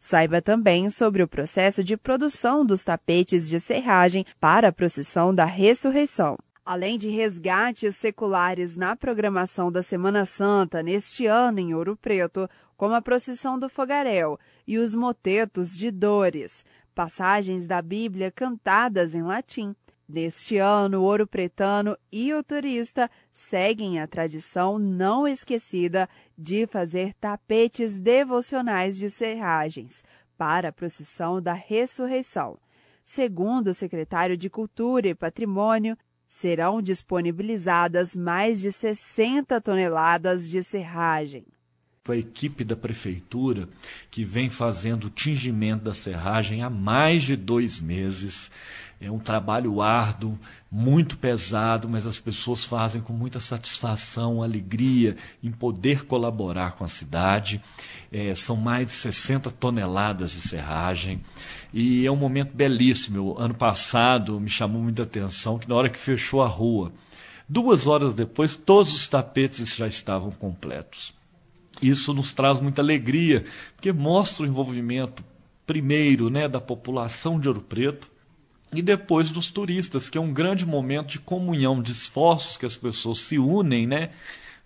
Saiba 0.01 0.41
também 0.41 0.89
sobre 0.89 1.23
o 1.23 1.29
processo 1.29 1.85
de 1.85 1.95
produção 1.95 2.65
dos 2.65 2.83
tapetes 2.83 3.47
de 3.49 3.61
serragem 3.61 4.25
para 4.41 4.69
a 4.69 4.73
procissão 4.73 5.35
da 5.35 5.45
ressurreição. 5.45 6.39
Além 6.65 6.99
de 6.99 7.09
resgates 7.09 7.97
seculares 7.97 8.77
na 8.77 8.95
programação 8.95 9.73
da 9.73 9.83
Semana 9.83 10.25
Santa 10.25 10.83
neste 10.83 11.27
ano 11.27 11.59
em 11.59 11.75
Ouro 11.75 11.97
Preto, 11.97 12.49
como 12.77 12.95
a 12.95 13.03
procissão 13.03 13.59
do 13.59 13.69
fogaréu 13.69 14.39
e 14.67 14.79
os 14.79 14.95
motetos 14.95 15.77
de 15.77 15.91
dores, 15.91 16.65
passagens 16.95 17.67
da 17.67 17.81
Bíblia 17.81 18.31
cantadas 18.31 19.15
em 19.15 19.23
latim. 19.23 19.75
Neste 20.09 20.59
ano, 20.59 20.99
o 20.99 21.03
ouro 21.05 21.25
pretano 21.25 21.97
e 22.11 22.35
o 22.35 22.43
turista 22.43 23.09
seguem 23.33 24.01
a 24.01 24.09
tradição 24.09 24.77
não 24.77 25.27
esquecida 25.27 26.09
de 26.37 26.67
fazer 26.67 27.15
tapetes 27.15 27.99
devocionais 27.99 28.99
de 28.99 29.09
serragens 29.09 30.03
para 30.37 30.71
a 30.71 30.73
procissão 30.73 31.41
da 31.41 31.53
ressurreição. 31.53 32.59
Segundo 33.05 33.69
o 33.69 33.75
secretário 33.75 34.37
de 34.37 34.51
Cultura 34.51 35.07
e 35.07 35.15
Patrimônio, 35.15 35.97
serão 36.31 36.81
disponibilizadas 36.81 38.15
mais 38.15 38.61
de 38.61 38.71
60 38.71 39.61
toneladas 39.61 40.49
de 40.49 40.63
serragem. 40.63 41.45
A 42.09 42.17
equipe 42.17 42.65
da 42.65 42.75
prefeitura, 42.75 43.69
que 44.11 44.25
vem 44.25 44.49
fazendo 44.49 45.09
o 45.09 45.11
tingimento 45.11 45.85
da 45.85 45.93
serragem 45.93 46.63
há 46.63 46.71
mais 46.71 47.25
de 47.25 47.37
dois 47.37 47.81
meses, 47.81 48.51
é 49.01 49.11
um 49.11 49.19
trabalho 49.19 49.81
árduo, 49.81 50.39
muito 50.71 51.17
pesado, 51.17 51.89
mas 51.89 52.07
as 52.07 52.19
pessoas 52.19 52.67
fazem 52.67 53.01
com 53.01 53.15
muita 53.15 53.41
satisfação, 53.41 54.43
alegria 54.43 55.17
em 55.43 55.51
poder 55.51 56.05
colaborar 56.05 56.73
com 56.73 56.85
a 56.85 56.89
cidade. 56.89 57.63
É, 58.13 58.35
são 58.35 58.57
mais 58.57 58.87
de 58.87 58.93
60 58.93 59.51
toneladas 59.53 60.33
de 60.33 60.43
serragem. 60.43 61.23
E 61.73 62.05
é 62.05 62.11
um 62.11 62.17
momento 62.17 62.55
belíssimo. 62.55 63.35
Ano 63.39 63.55
passado 63.55 64.39
me 64.39 64.51
chamou 64.51 64.83
muita 64.83 65.05
atenção 65.05 65.59
que 65.59 65.69
na 65.69 65.77
hora 65.77 65.89
que 65.89 65.99
fechou 65.99 66.43
a 66.43 66.47
rua, 66.47 66.93
duas 67.49 67.87
horas 67.87 68.13
depois, 68.13 68.55
todos 68.55 68.95
os 68.95 69.09
tapetes 69.09 69.75
já 69.77 69.87
estavam 69.87 70.31
completos. 70.31 71.15
Isso 71.81 72.13
nos 72.13 72.35
traz 72.35 72.61
muita 72.61 72.83
alegria, 72.83 73.47
porque 73.75 73.93
mostra 73.93 74.45
o 74.45 74.47
envolvimento, 74.47 75.25
primeiro, 75.67 76.29
né, 76.29 76.47
da 76.47 76.61
população 76.61 77.41
de 77.41 77.49
Ouro 77.49 77.63
Preto, 77.63 78.11
e 78.73 78.81
depois 78.83 79.31
dos 79.31 79.51
turistas, 79.51 80.09
que 80.09 80.17
é 80.17 80.21
um 80.21 80.33
grande 80.33 80.65
momento 80.65 81.09
de 81.09 81.21
comunhão, 81.21 81.83
de 81.83 81.93
esforços 81.93 82.57
que 82.57 82.67
as 82.67 82.77
pessoas 82.77 83.19
se 83.19 83.39
unem, 83.39 83.87
né, 83.87 84.11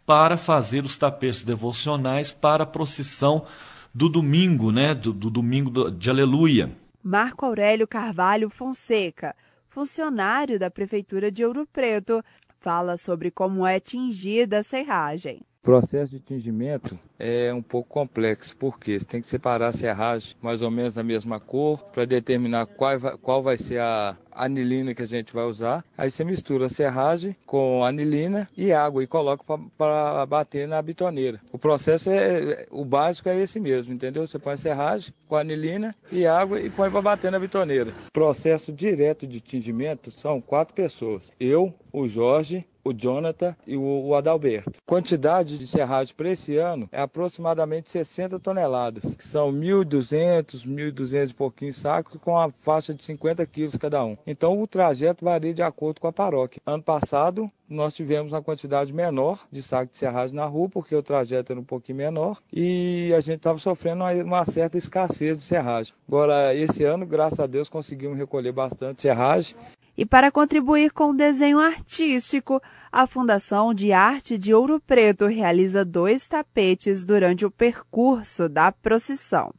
para 0.05 0.37
fazer 0.37 0.85
os 0.85 0.97
tapetes 0.97 1.43
devocionais 1.43 2.31
para 2.31 2.65
a 2.65 2.67
procissão 2.67 3.47
do 3.95 4.09
domingo, 4.09 4.71
né, 4.71 4.95
do, 4.95 5.13
do 5.13 5.31
domingo 5.31 5.91
de 5.91 6.11
Aleluia. 6.11 6.71
Marco 7.03 7.47
Aurélio 7.47 7.87
Carvalho 7.87 8.51
Fonseca, 8.51 9.35
funcionário 9.69 10.59
da 10.59 10.71
Prefeitura 10.71 11.31
de 11.31 11.45
Ouro 11.45 11.67
Preto, 11.73 12.23
fala 12.61 12.97
sobre 12.97 13.31
como 13.31 13.67
é 13.67 13.81
tingida 13.81 14.59
a 14.59 14.63
serragem. 14.63 15.43
O 15.65 15.73
processo 15.81 16.11
de 16.13 16.21
tingimento 16.21 16.99
é 17.19 17.51
um 17.55 17.63
pouco 17.63 17.89
complexo, 17.89 18.55
porque 18.55 19.01
você 19.01 19.07
tem 19.07 19.23
que 19.23 19.27
separar 19.27 19.69
a 19.69 19.73
serragem 19.73 20.37
mais 20.43 20.61
ou 20.61 20.71
menos 20.71 20.93
da 20.93 21.03
mesma 21.03 21.41
cor 21.41 21.83
para 21.85 22.05
determinar 22.05 22.67
qual 22.67 22.99
vai, 22.99 23.17
qual 23.17 23.43
vai 23.43 23.57
ser 23.57 23.81
a 23.81 24.15
anilina 24.31 24.95
que 24.95 25.01
a 25.01 25.07
gente 25.07 25.33
vai 25.33 25.45
usar. 25.45 25.83
Aí 25.97 26.11
você 26.11 26.23
mistura 26.23 26.67
a 26.67 26.69
serragem 26.69 27.35
com 27.47 27.83
anilina 27.83 28.47
e 28.55 28.75
água 28.75 29.03
e 29.03 29.07
coloca 29.07 29.43
para 29.79 30.27
bater 30.27 30.69
na 30.69 30.83
bitoneira. 30.83 31.41
O 31.51 31.57
processo 31.57 32.11
é 32.11 32.67
o 32.71 32.85
básico 32.85 33.31
é 33.31 33.41
esse 33.41 33.59
mesmo, 33.59 33.95
entendeu? 33.95 34.27
Você 34.27 34.39
põe 34.39 34.53
a 34.53 34.59
serragem 34.59 35.15
com 35.27 35.37
anilina 35.37 35.97
e 36.13 36.27
água 36.27 36.61
e 36.61 36.69
põe 36.69 36.91
para 36.91 37.01
bater 37.01 37.33
na 37.33 37.39
bitoneira. 37.39 37.91
Processo 38.13 38.71
direto 38.71 39.27
de 39.27 39.41
tingimento 39.41 40.11
são 40.11 40.43
quatro 40.43 40.75
pessoas. 40.75 41.33
Eu, 41.41 41.73
o 41.91 42.07
Jorge, 42.07 42.67
o 42.85 42.93
Jonathan 42.93 43.57
e 43.67 43.77
o 43.77 44.15
Adalberto. 44.15 44.73
Quantidade 44.87 45.59
de 45.59 45.67
serragem 45.67 46.15
para 46.15 46.31
esse 46.31 46.57
ano 46.59 46.89
é 46.93 47.01
aproximadamente 47.01 47.91
60 47.91 48.39
toneladas, 48.39 49.15
que 49.15 49.25
são 49.25 49.53
1.200, 49.53 50.67
1.200 50.67 51.31
e 51.31 51.35
pouquinhos 51.35 51.77
sacos, 51.77 52.21
com 52.21 52.37
a 52.37 52.51
faixa 52.51 52.93
de 52.93 53.03
50 53.03 53.45
quilos 53.47 53.77
cada 53.77 54.05
um. 54.05 54.17
Então 54.27 54.61
o 54.61 54.67
trajeto 54.67 55.25
varia 55.25 55.55
de 55.55 55.63
acordo 55.63 56.01
com 56.01 56.07
a 56.07 56.13
paróquia. 56.13 56.61
Ano 56.67 56.83
passado, 56.83 57.51
nós 57.69 57.95
tivemos 57.95 58.33
uma 58.33 58.43
quantidade 58.43 58.93
menor 58.93 59.39
de 59.51 59.63
saco 59.63 59.91
de 59.91 59.99
serragem 59.99 60.37
na 60.37 60.45
rua, 60.45 60.69
porque 60.69 60.95
o 60.95 61.03
trajeto 61.03 61.53
era 61.53 61.61
um 61.61 61.65
pouquinho 61.65 61.99
menor 61.99 62.39
e 62.53 63.13
a 63.17 63.21
gente 63.21 63.37
estava 63.37 63.59
sofrendo 63.59 64.05
uma, 64.05 64.45
certa 64.45 64.77
escassez 64.77 65.39
de 65.39 65.43
serragem. 65.43 65.95
Agora, 66.07 66.55
esse 66.55 66.85
ano, 66.85 67.07
graças 67.07 67.41
a 67.41 67.47
Deus, 67.47 67.69
conseguimos 67.69 68.19
recolher 68.19 68.53
bastante 68.53 69.03
serragem 69.03 69.57
e 69.97 70.05
para 70.05 70.31
contribuir 70.31 70.91
com 70.91 71.11
o 71.11 71.17
desenho 71.17 71.59
artístico, 71.59 72.61
a 72.91 73.07
Fundação 73.07 73.73
de 73.73 73.93
Arte 73.93 74.37
de 74.37 74.53
Ouro 74.55 74.81
Preto 74.81 75.27
realiza 75.27 75.85
dois 75.85 76.29
tapetes 76.29 77.05
durante 77.05 77.45
o 77.45 77.51
percurso 77.51 78.49
da 78.49 78.71
procissão. 78.73 79.53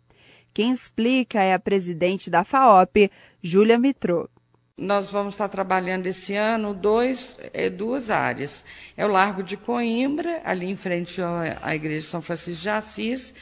Quem 0.53 0.71
explica 0.71 1.41
é 1.41 1.53
a 1.53 1.59
presidente 1.59 2.29
da 2.29 2.43
FAOP, 2.43 3.11
Júlia 3.43 3.77
Mitrô. 3.77 4.29
Nós 4.77 5.09
vamos 5.09 5.35
estar 5.35 5.47
trabalhando 5.47 6.07
esse 6.07 6.33
ano 6.35 6.73
dois, 6.73 7.37
é, 7.53 7.69
duas 7.69 8.09
áreas. 8.09 8.63
É 8.97 9.05
o 9.05 9.11
Largo 9.11 9.41
de 9.41 9.55
Coimbra, 9.55 10.41
ali 10.43 10.69
em 10.69 10.75
frente 10.75 11.21
à 11.61 11.73
Igreja 11.75 12.05
de 12.05 12.11
São 12.11 12.21
Francisco 12.21 12.61
de 12.61 12.69
Assis, 12.69 13.33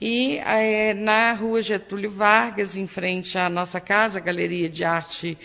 e 0.00 0.38
é, 0.38 0.94
na 0.94 1.32
Rua 1.32 1.62
Getúlio 1.62 2.10
Vargas, 2.10 2.76
em 2.76 2.86
frente 2.86 3.36
à 3.36 3.48
nossa 3.48 3.80
casa, 3.80 4.20
Galeria 4.20 4.68
de 4.68 4.84
Arte 4.84 5.38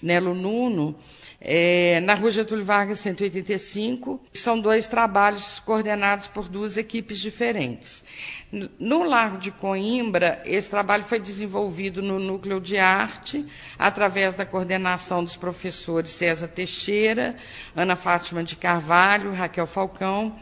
Nelo 0.00 0.34
Nuno, 0.34 0.96
é, 1.40 2.00
na 2.00 2.14
Rua 2.14 2.30
Getúlio 2.30 2.64
Vargas 2.64 3.00
185. 3.00 4.20
São 4.34 4.58
dois 4.60 4.86
trabalhos 4.86 5.58
coordenados 5.58 6.28
por 6.28 6.48
duas 6.48 6.76
equipes 6.76 7.18
diferentes. 7.18 8.04
No 8.78 9.04
Largo 9.04 9.38
de 9.38 9.50
Coimbra, 9.50 10.42
esse 10.44 10.70
trabalho 10.70 11.04
foi 11.04 11.18
desenvolvido 11.18 12.00
no 12.00 12.18
Núcleo 12.18 12.60
de 12.60 12.78
Arte, 12.78 13.44
através 13.78 14.34
da 14.34 14.46
coordenação 14.46 15.22
dos 15.22 15.36
professores 15.36 16.10
César 16.10 16.48
Teixeira, 16.48 17.36
Ana 17.76 17.96
Fátima 17.96 18.42
de 18.42 18.56
Carvalho, 18.56 19.32
Raquel 19.32 19.66
Falcão, 19.66 20.36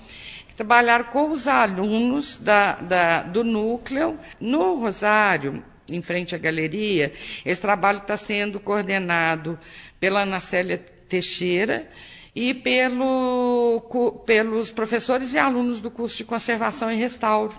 que 0.47 0.55
trabalharam 0.55 1.07
com 1.07 1.31
os 1.31 1.49
alunos 1.49 2.39
da, 2.39 2.75
da, 2.77 3.23
do 3.23 3.43
núcleo. 3.43 4.19
No 4.41 4.75
Rosário, 4.75 5.65
em 5.91 6.03
frente 6.03 6.35
à 6.35 6.39
galeria, 6.39 7.13
esse 7.45 7.61
trabalho 7.61 7.99
está 7.99 8.17
sendo 8.17 8.59
coordenado 8.59 9.59
pela 10.01 10.23
Ana 10.23 10.41
Célia 10.41 10.79
Teixeira 11.09 11.89
e 12.35 12.53
pelo, 12.53 13.81
pelos 14.27 14.71
professores 14.71 15.33
e 15.33 15.39
alunos 15.39 15.81
do 15.81 15.91
curso 15.91 16.19
de 16.19 16.25
conservação 16.25 16.93
e 16.93 16.97
restauro. 16.97 17.55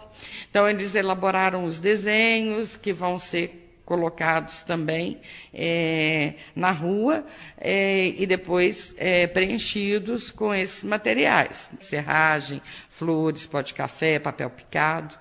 Então, 0.49 0.69
eles 0.69 0.93
elaboraram 0.93 1.65
os 1.65 1.79
desenhos 1.79 2.75
que 2.75 2.93
vão 2.93 3.17
ser 3.17 3.67
colocados 3.87 4.63
também 4.63 5.21
é, 5.53 6.33
na 6.53 6.71
rua 6.71 7.25
é, 7.57 8.07
e 8.17 8.27
depois 8.27 8.93
é, 8.97 9.25
preenchidos 9.25 10.29
com 10.29 10.53
esses 10.53 10.83
materiais: 10.83 11.71
serragem, 11.79 12.61
flores, 12.89 13.47
pó 13.47 13.61
de 13.61 13.73
café, 13.73 14.19
papel 14.19 14.49
picado. 14.49 15.15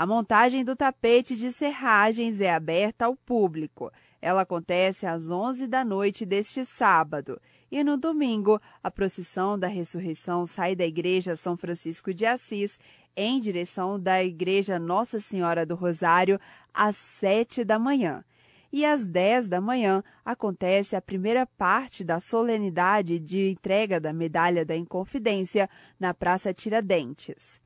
A 0.00 0.06
montagem 0.06 0.64
do 0.64 0.74
tapete 0.74 1.36
de 1.36 1.52
serragens 1.52 2.40
é 2.40 2.50
aberta 2.50 3.04
ao 3.04 3.14
público. 3.14 3.92
Ela 4.18 4.40
acontece 4.40 5.04
às 5.04 5.30
11 5.30 5.66
da 5.66 5.84
noite 5.84 6.24
deste 6.24 6.64
sábado. 6.64 7.38
E 7.70 7.84
no 7.84 7.98
domingo, 7.98 8.58
a 8.82 8.90
procissão 8.90 9.58
da 9.58 9.66
ressurreição 9.68 10.46
sai 10.46 10.74
da 10.74 10.86
Igreja 10.86 11.36
São 11.36 11.54
Francisco 11.54 12.14
de 12.14 12.24
Assis 12.24 12.78
em 13.14 13.38
direção 13.38 14.00
da 14.00 14.24
Igreja 14.24 14.78
Nossa 14.78 15.20
Senhora 15.20 15.66
do 15.66 15.74
Rosário 15.74 16.40
às 16.72 16.96
7 16.96 17.62
da 17.62 17.78
manhã. 17.78 18.24
E 18.72 18.86
às 18.86 19.06
10 19.06 19.50
da 19.50 19.60
manhã 19.60 20.02
acontece 20.24 20.96
a 20.96 21.02
primeira 21.02 21.44
parte 21.44 22.02
da 22.02 22.20
solenidade 22.20 23.18
de 23.18 23.50
entrega 23.50 24.00
da 24.00 24.14
Medalha 24.14 24.64
da 24.64 24.74
Inconfidência 24.74 25.68
na 25.98 26.14
Praça 26.14 26.54
Tiradentes. 26.54 27.60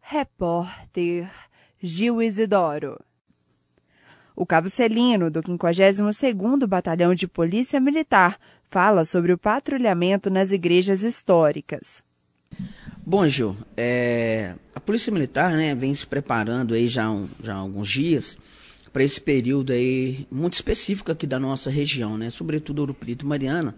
Repórter 0.00 1.28
Gil 1.84 2.22
Isidoro. 2.22 2.96
O 4.36 4.46
cabo 4.46 4.68
Celino, 4.68 5.28
do 5.28 5.42
52º 5.42 6.64
Batalhão 6.64 7.12
de 7.12 7.26
Polícia 7.26 7.80
Militar, 7.80 8.38
fala 8.70 9.04
sobre 9.04 9.32
o 9.32 9.38
patrulhamento 9.38 10.30
nas 10.30 10.52
igrejas 10.52 11.02
históricas. 11.02 12.00
Bom, 13.04 13.26
Gil, 13.26 13.56
é, 13.76 14.54
a 14.72 14.78
Polícia 14.78 15.12
Militar 15.12 15.54
né, 15.54 15.74
vem 15.74 15.92
se 15.92 16.06
preparando 16.06 16.72
aí 16.72 16.86
já, 16.86 17.10
um, 17.10 17.28
já 17.42 17.54
há 17.54 17.58
alguns 17.58 17.88
dias 17.88 18.38
para 18.92 19.02
esse 19.02 19.20
período 19.20 19.72
aí 19.72 20.24
muito 20.30 20.54
específico 20.54 21.10
aqui 21.10 21.26
da 21.26 21.40
nossa 21.40 21.68
região, 21.68 22.16
né, 22.16 22.30
sobretudo 22.30 22.78
Ouro 22.78 22.94
Preto 22.94 23.24
e 23.24 23.28
Mariana, 23.28 23.74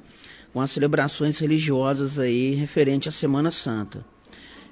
com 0.52 0.60
as 0.60 0.70
celebrações 0.70 1.38
religiosas 1.38 2.18
aí 2.18 2.54
referente 2.54 3.08
à 3.08 3.12
Semana 3.12 3.50
Santa. 3.50 4.04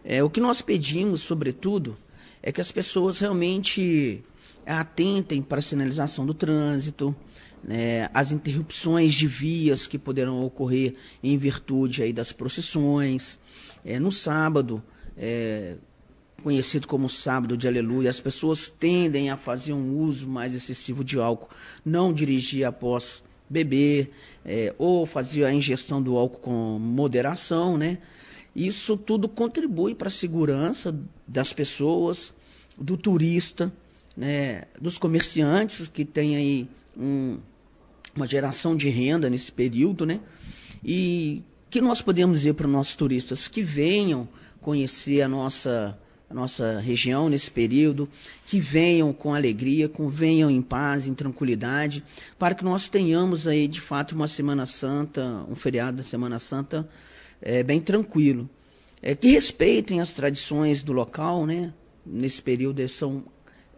É, 0.04 0.22
o 0.22 0.28
que 0.28 0.40
nós 0.40 0.60
pedimos, 0.60 1.22
sobretudo, 1.22 1.96
é 2.42 2.50
que 2.50 2.61
as 2.61 2.72
pessoas 2.72 3.20
realmente 3.20 4.22
atentem 4.66 5.40
para 5.42 5.58
a 5.58 5.62
sinalização 5.62 6.26
do 6.26 6.34
trânsito, 6.34 7.14
né, 7.62 8.08
as 8.12 8.32
interrupções 8.32 9.14
de 9.14 9.26
vias 9.26 9.87
que 9.87 9.99
poderão 9.99 10.44
ocorrer 10.44 10.94
em 11.22 11.37
virtude 11.38 12.02
aí 12.02 12.12
das 12.12 12.32
procissões. 12.32 13.38
É, 13.84 13.99
no 13.99 14.11
sábado, 14.11 14.82
é, 15.16 15.76
conhecido 16.42 16.88
como 16.88 17.08
sábado 17.08 17.56
de 17.56 17.68
aleluia, 17.68 18.11
as 18.11 18.20
pessoas 18.20 18.68
tendem 18.68 19.30
a 19.30 19.37
fazer 19.37 19.72
um 19.72 19.96
uso 19.96 20.28
mais 20.28 20.54
excessivo 20.54 21.04
de 21.04 21.18
álcool, 21.18 21.50
não 21.84 22.12
dirigir 22.12 22.64
após 22.64 23.22
beber, 23.49 24.11
é, 24.44 24.75
ou 24.78 25.06
fazer 25.06 25.44
a 25.44 25.52
ingestão 25.52 26.02
do 26.02 26.16
álcool 26.16 26.40
com 26.40 26.78
moderação, 26.78 27.76
né? 27.76 27.99
Isso 28.54 28.97
tudo 28.97 29.28
contribui 29.28 29.94
para 29.94 30.09
a 30.09 30.11
segurança 30.11 30.94
das 31.26 31.52
pessoas, 31.52 32.35
do 32.78 32.97
turista, 32.97 33.73
né, 34.16 34.64
dos 34.80 34.99
comerciantes 34.99 35.88
que 35.88 36.04
têm 36.04 36.37
aí 36.37 36.68
um, 36.97 37.38
uma 38.14 38.26
geração 38.26 38.76
de 38.76 38.88
renda 38.90 39.30
nesse 39.30 39.50
período, 39.50 40.04
né? 40.04 40.21
E 40.85 41.42
que 41.71 41.80
nós 41.80 42.02
podemos 42.02 42.38
dizer 42.38 42.54
para 42.54 42.66
os 42.66 42.73
nossos 42.73 42.94
turistas 42.94 43.49
que 43.49 43.62
venham 43.62 44.28
conhecer 44.61 45.23
a 45.23 45.28
nossa 45.28 45.99
a 46.28 46.35
nossa 46.35 46.80
região 46.80 47.28
nesse 47.28 47.50
período, 47.50 48.09
que 48.47 48.59
venham 48.59 49.12
com 49.12 49.35
alegria, 49.35 49.87
que 49.87 50.02
venham 50.06 50.50
em 50.50 50.62
paz, 50.62 51.06
em 51.06 51.12
tranquilidade, 51.12 52.02
para 52.38 52.54
que 52.54 52.64
nós 52.64 52.88
tenhamos 52.88 53.47
aí 53.47 53.68
de 53.68 53.82
fato 53.82 54.12
uma 54.12 54.26
Semana 54.26 54.64
Santa, 54.64 55.44
um 55.47 55.54
feriado 55.54 55.99
da 55.99 56.02
Semana 56.02 56.38
Santa 56.38 56.88
é, 57.42 57.62
bem 57.62 57.80
tranquilo. 57.80 58.49
É, 59.02 59.14
que 59.14 59.28
respeitem 59.28 60.00
as 60.00 60.12
tradições 60.12 60.82
do 60.82 60.92
local, 60.92 61.44
né? 61.44 61.75
Nesse 62.06 62.40
período 62.40 62.88
são 62.88 63.25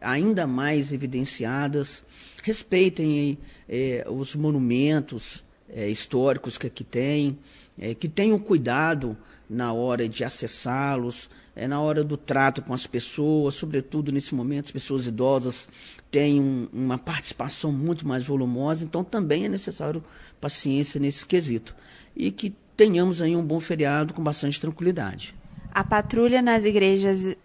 ainda 0.01 0.47
mais 0.47 0.93
evidenciadas. 0.93 2.05
Respeitem 2.43 3.39
é, 3.69 4.07
os 4.09 4.35
monumentos 4.35 5.43
é, 5.69 5.89
históricos 5.89 6.59
que 6.59 6.67
aqui 6.67 6.85
tem, 6.85 7.39
é, 7.79 7.95
que 7.95 8.09
tenham 8.09 8.39
cuidado 8.39 9.17
na 9.49 9.73
hora 9.73 10.09
de 10.09 10.25
acessá-los, 10.25 11.29
é 11.57 11.69
na 11.69 11.81
hora 11.81 12.03
do 12.03 12.17
trato 12.17 12.61
com 12.63 12.75
as 12.75 12.87
pessoas, 12.87 13.55
sobretudo 13.55 14.11
nesse 14.11 14.35
momento, 14.35 14.67
as 14.67 14.71
pessoas 14.73 15.07
idosas 15.07 15.69
têm 16.11 16.41
um, 16.41 16.69
uma 16.73 16.99
participação 16.99 17.73
muito 17.73 18.07
mais 18.07 18.25
volumosa, 18.25 18.85
então 18.85 19.05
também 19.05 19.45
é 19.45 19.49
necessário 19.49 20.05
paciência 20.41 21.01
nesse 21.01 21.27
quesito. 21.27 21.75
E 22.17 22.31
que 22.31 22.55
tenhamos 22.77 23.21
aí 23.23 23.35
um 23.37 23.45
bom 23.45 23.61
feriado 23.61 24.15
com 24.15 24.23
bastante 24.23 24.61
tranquilidade. 24.61 25.35
A 25.73 25.83
patrulha 25.83 26.41
nas 26.41 26.65
igrejas, 26.65 27.37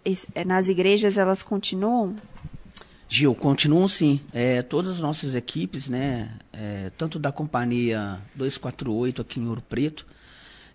nas 0.46 0.68
igrejas 0.68 1.18
elas 1.18 1.42
continuam? 1.42 2.16
Gil, 3.08 3.34
continuam 3.34 3.88
sim. 3.88 4.20
É, 4.32 4.62
todas 4.62 4.88
as 4.88 5.00
nossas 5.00 5.34
equipes, 5.34 5.88
né, 5.88 6.30
é, 6.52 6.92
tanto 6.96 7.18
da 7.18 7.32
companhia 7.32 8.20
248 8.36 9.20
aqui 9.20 9.40
em 9.40 9.48
Ouro 9.48 9.62
Preto, 9.68 10.06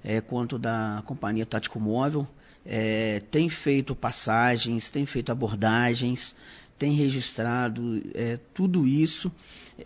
é, 0.04 0.20
quanto 0.20 0.60
da 0.60 1.02
companhia 1.06 1.46
Tático 1.46 1.80
Móvel, 1.80 2.28
é, 2.66 3.22
tem 3.32 3.48
feito 3.48 3.96
passagens, 3.96 4.90
tem 4.90 5.06
feito 5.06 5.32
abordagens, 5.32 6.36
tem 6.78 6.94
registrado 6.94 8.02
é, 8.14 8.38
tudo 8.54 8.86
isso 8.86 9.32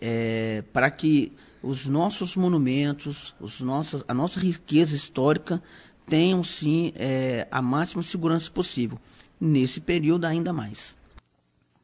é, 0.00 0.64
para 0.72 0.90
que 0.90 1.32
os 1.62 1.86
nossos 1.86 2.36
monumentos, 2.36 3.34
os 3.40 3.60
nossos, 3.60 4.04
a 4.08 4.14
nossa 4.14 4.40
riqueza 4.40 4.94
histórica 4.94 5.62
tenham 6.06 6.42
sim 6.42 6.92
é, 6.96 7.46
a 7.50 7.60
máxima 7.60 8.02
segurança 8.02 8.50
possível. 8.50 8.98
Nesse 9.40 9.80
período, 9.80 10.24
ainda 10.26 10.52
mais. 10.52 10.96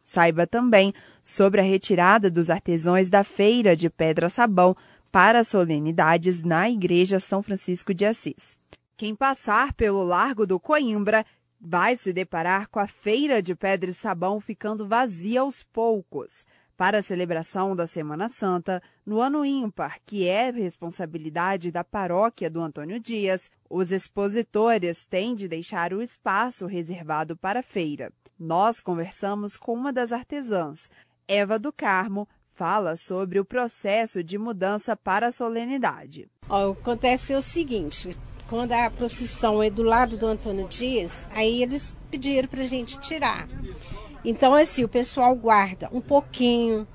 Saiba 0.05 0.47
também 0.47 0.93
sobre 1.23 1.61
a 1.61 1.65
retirada 1.65 2.31
dos 2.31 2.51
artesãos 2.51 3.11
da 3.11 3.25
Feira 3.25 3.75
de 3.75 3.91
Pedra 3.91 4.29
Sabão 4.29 4.77
para 5.11 5.43
solenidades 5.43 6.43
na 6.43 6.69
Igreja 6.71 7.19
São 7.19 7.43
Francisco 7.43 7.95
de 7.95 8.05
Assis. 8.05 8.59
Quem 8.97 9.15
passar 9.15 9.73
pelo 9.75 10.05
Largo 10.05 10.47
do 10.47 10.61
Coimbra 10.61 11.25
vai 11.61 11.97
se 11.97 12.13
deparar 12.13 12.69
com 12.69 12.79
a 12.79 12.87
Feira 12.87 13.43
de 13.43 13.55
Pedra 13.55 13.91
e 13.91 13.95
Sabão 13.95 14.41
ficando 14.41 14.87
vazia 14.87 15.41
aos 15.41 15.63
poucos 15.63 16.45
para 16.77 16.99
a 16.99 17.03
celebração 17.03 17.75
da 17.75 17.87
Semana 17.87 18.29
Santa, 18.29 18.83
no 19.05 19.21
ano 19.21 19.45
ímpar, 19.45 19.99
que 20.05 20.29
é 20.29 20.51
responsabilidade 20.51 21.71
da 21.71 21.83
paróquia 21.83 22.51
do 22.51 22.61
Antônio 22.61 23.01
Dias, 23.01 23.51
os 23.69 23.91
expositores 23.91 25.07
têm 25.07 25.35
de 25.35 25.49
deixar 25.49 25.93
o 25.93 26.03
espaço 26.03 26.67
reservado 26.67 27.37
para 27.37 27.61
a 27.61 27.63
feira. 27.63 28.13
Nós 28.39 28.81
conversamos 28.81 29.57
com 29.57 29.73
uma 29.73 29.93
das 29.93 30.13
artesãs, 30.13 30.91
Eva 31.27 31.59
do 31.59 31.73
Carmo, 31.73 32.29
fala 32.55 32.97
sobre 32.97 33.41
o 33.41 33.45
processo 33.45 34.23
de 34.23 34.39
mudança 34.39 34.95
para 34.97 35.29
a 35.29 35.33
solenidade. 35.33 36.29
Ó, 36.49 36.73
acontece 36.73 37.35
o 37.35 37.41
seguinte, 37.41 38.11
quando 38.49 38.73
a 38.73 38.91
procissão 38.91 39.63
é 39.63 39.69
do 39.69 39.83
lado 39.83 40.17
do 40.17 40.27
Antônio 40.27 40.69
Dias, 40.69 41.29
aí 41.33 41.63
eles 41.63 41.97
pediram 42.11 42.49
para 42.49 42.63
a 42.63 42.67
gente 42.67 42.99
tirar. 43.01 43.47
Então, 44.25 44.55
assim, 44.55 44.85
o 44.85 44.89
pessoal 44.89 45.35
guarda 45.35 45.89
um 45.93 46.01
pouquinho 46.01 46.87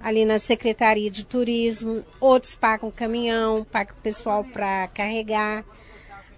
ali 0.00 0.24
na 0.24 0.38
Secretaria 0.38 1.10
de 1.10 1.24
Turismo, 1.24 2.04
outros 2.20 2.54
pagam 2.54 2.90
caminhão, 2.90 3.64
pagam 3.64 3.96
o 3.98 4.02
pessoal 4.02 4.44
para 4.44 4.88
carregar. 4.88 5.64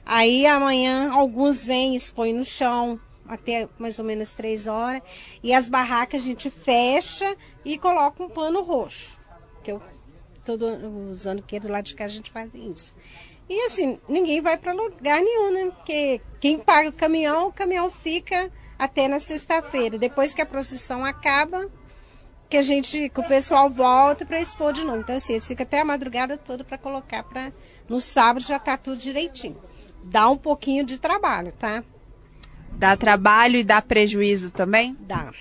Aí 0.06 0.46
amanhã 0.46 1.12
alguns 1.12 1.66
vêm 1.66 1.94
expõem 1.94 2.32
no 2.32 2.44
chão 2.44 2.98
até 3.26 3.68
mais 3.78 3.98
ou 3.98 4.04
menos 4.04 4.32
três 4.32 4.66
horas. 4.66 5.02
E 5.42 5.52
as 5.52 5.68
barracas 5.68 6.22
a 6.22 6.24
gente 6.24 6.48
fecha 6.48 7.36
e 7.64 7.76
coloca 7.76 8.22
um 8.22 8.30
pano 8.30 8.62
roxo. 8.62 9.18
Que 9.62 9.72
eu 9.72 9.82
todo 10.44 10.66
usando 11.10 11.42
que 11.42 11.60
do 11.60 11.68
lado 11.68 11.84
de 11.84 11.94
cá 11.94 12.06
a 12.06 12.08
gente 12.08 12.30
faz 12.30 12.50
isso. 12.54 12.96
E 13.48 13.62
assim, 13.62 13.98
ninguém 14.08 14.40
vai 14.40 14.56
para 14.56 14.72
lugar 14.72 15.20
nenhum, 15.20 15.50
né? 15.52 15.70
Porque 15.70 16.20
quem 16.38 16.58
paga 16.58 16.90
o 16.90 16.92
caminhão, 16.92 17.48
o 17.48 17.52
caminhão 17.52 17.90
fica 17.90 18.50
até 18.78 19.08
na 19.08 19.18
sexta-feira. 19.18 19.98
Depois 19.98 20.34
que 20.34 20.42
a 20.42 20.46
procissão 20.46 21.04
acaba, 21.04 21.70
que 22.48 22.56
a 22.56 22.62
gente, 22.62 23.08
que 23.08 23.20
o 23.20 23.26
pessoal 23.26 23.70
volta 23.70 24.26
para 24.26 24.40
expor 24.40 24.72
de 24.72 24.84
novo. 24.84 25.00
Então, 25.00 25.16
assim, 25.16 25.34
eles 25.34 25.46
ficam 25.46 25.64
até 25.64 25.80
a 25.80 25.84
madrugada 25.84 26.36
toda 26.36 26.62
para 26.62 26.78
colocar 26.78 27.22
para 27.22 27.52
no 27.88 28.00
sábado 28.00 28.44
já 28.44 28.58
tá 28.58 28.76
tudo 28.76 28.98
direitinho. 28.98 29.56
Dá 30.04 30.28
um 30.28 30.36
pouquinho 30.36 30.84
de 30.84 30.98
trabalho, 30.98 31.52
tá? 31.52 31.82
Dá 32.72 32.96
trabalho 32.96 33.56
e 33.56 33.64
dá 33.64 33.80
prejuízo 33.80 34.50
também? 34.50 34.96
Dá. 35.00 35.32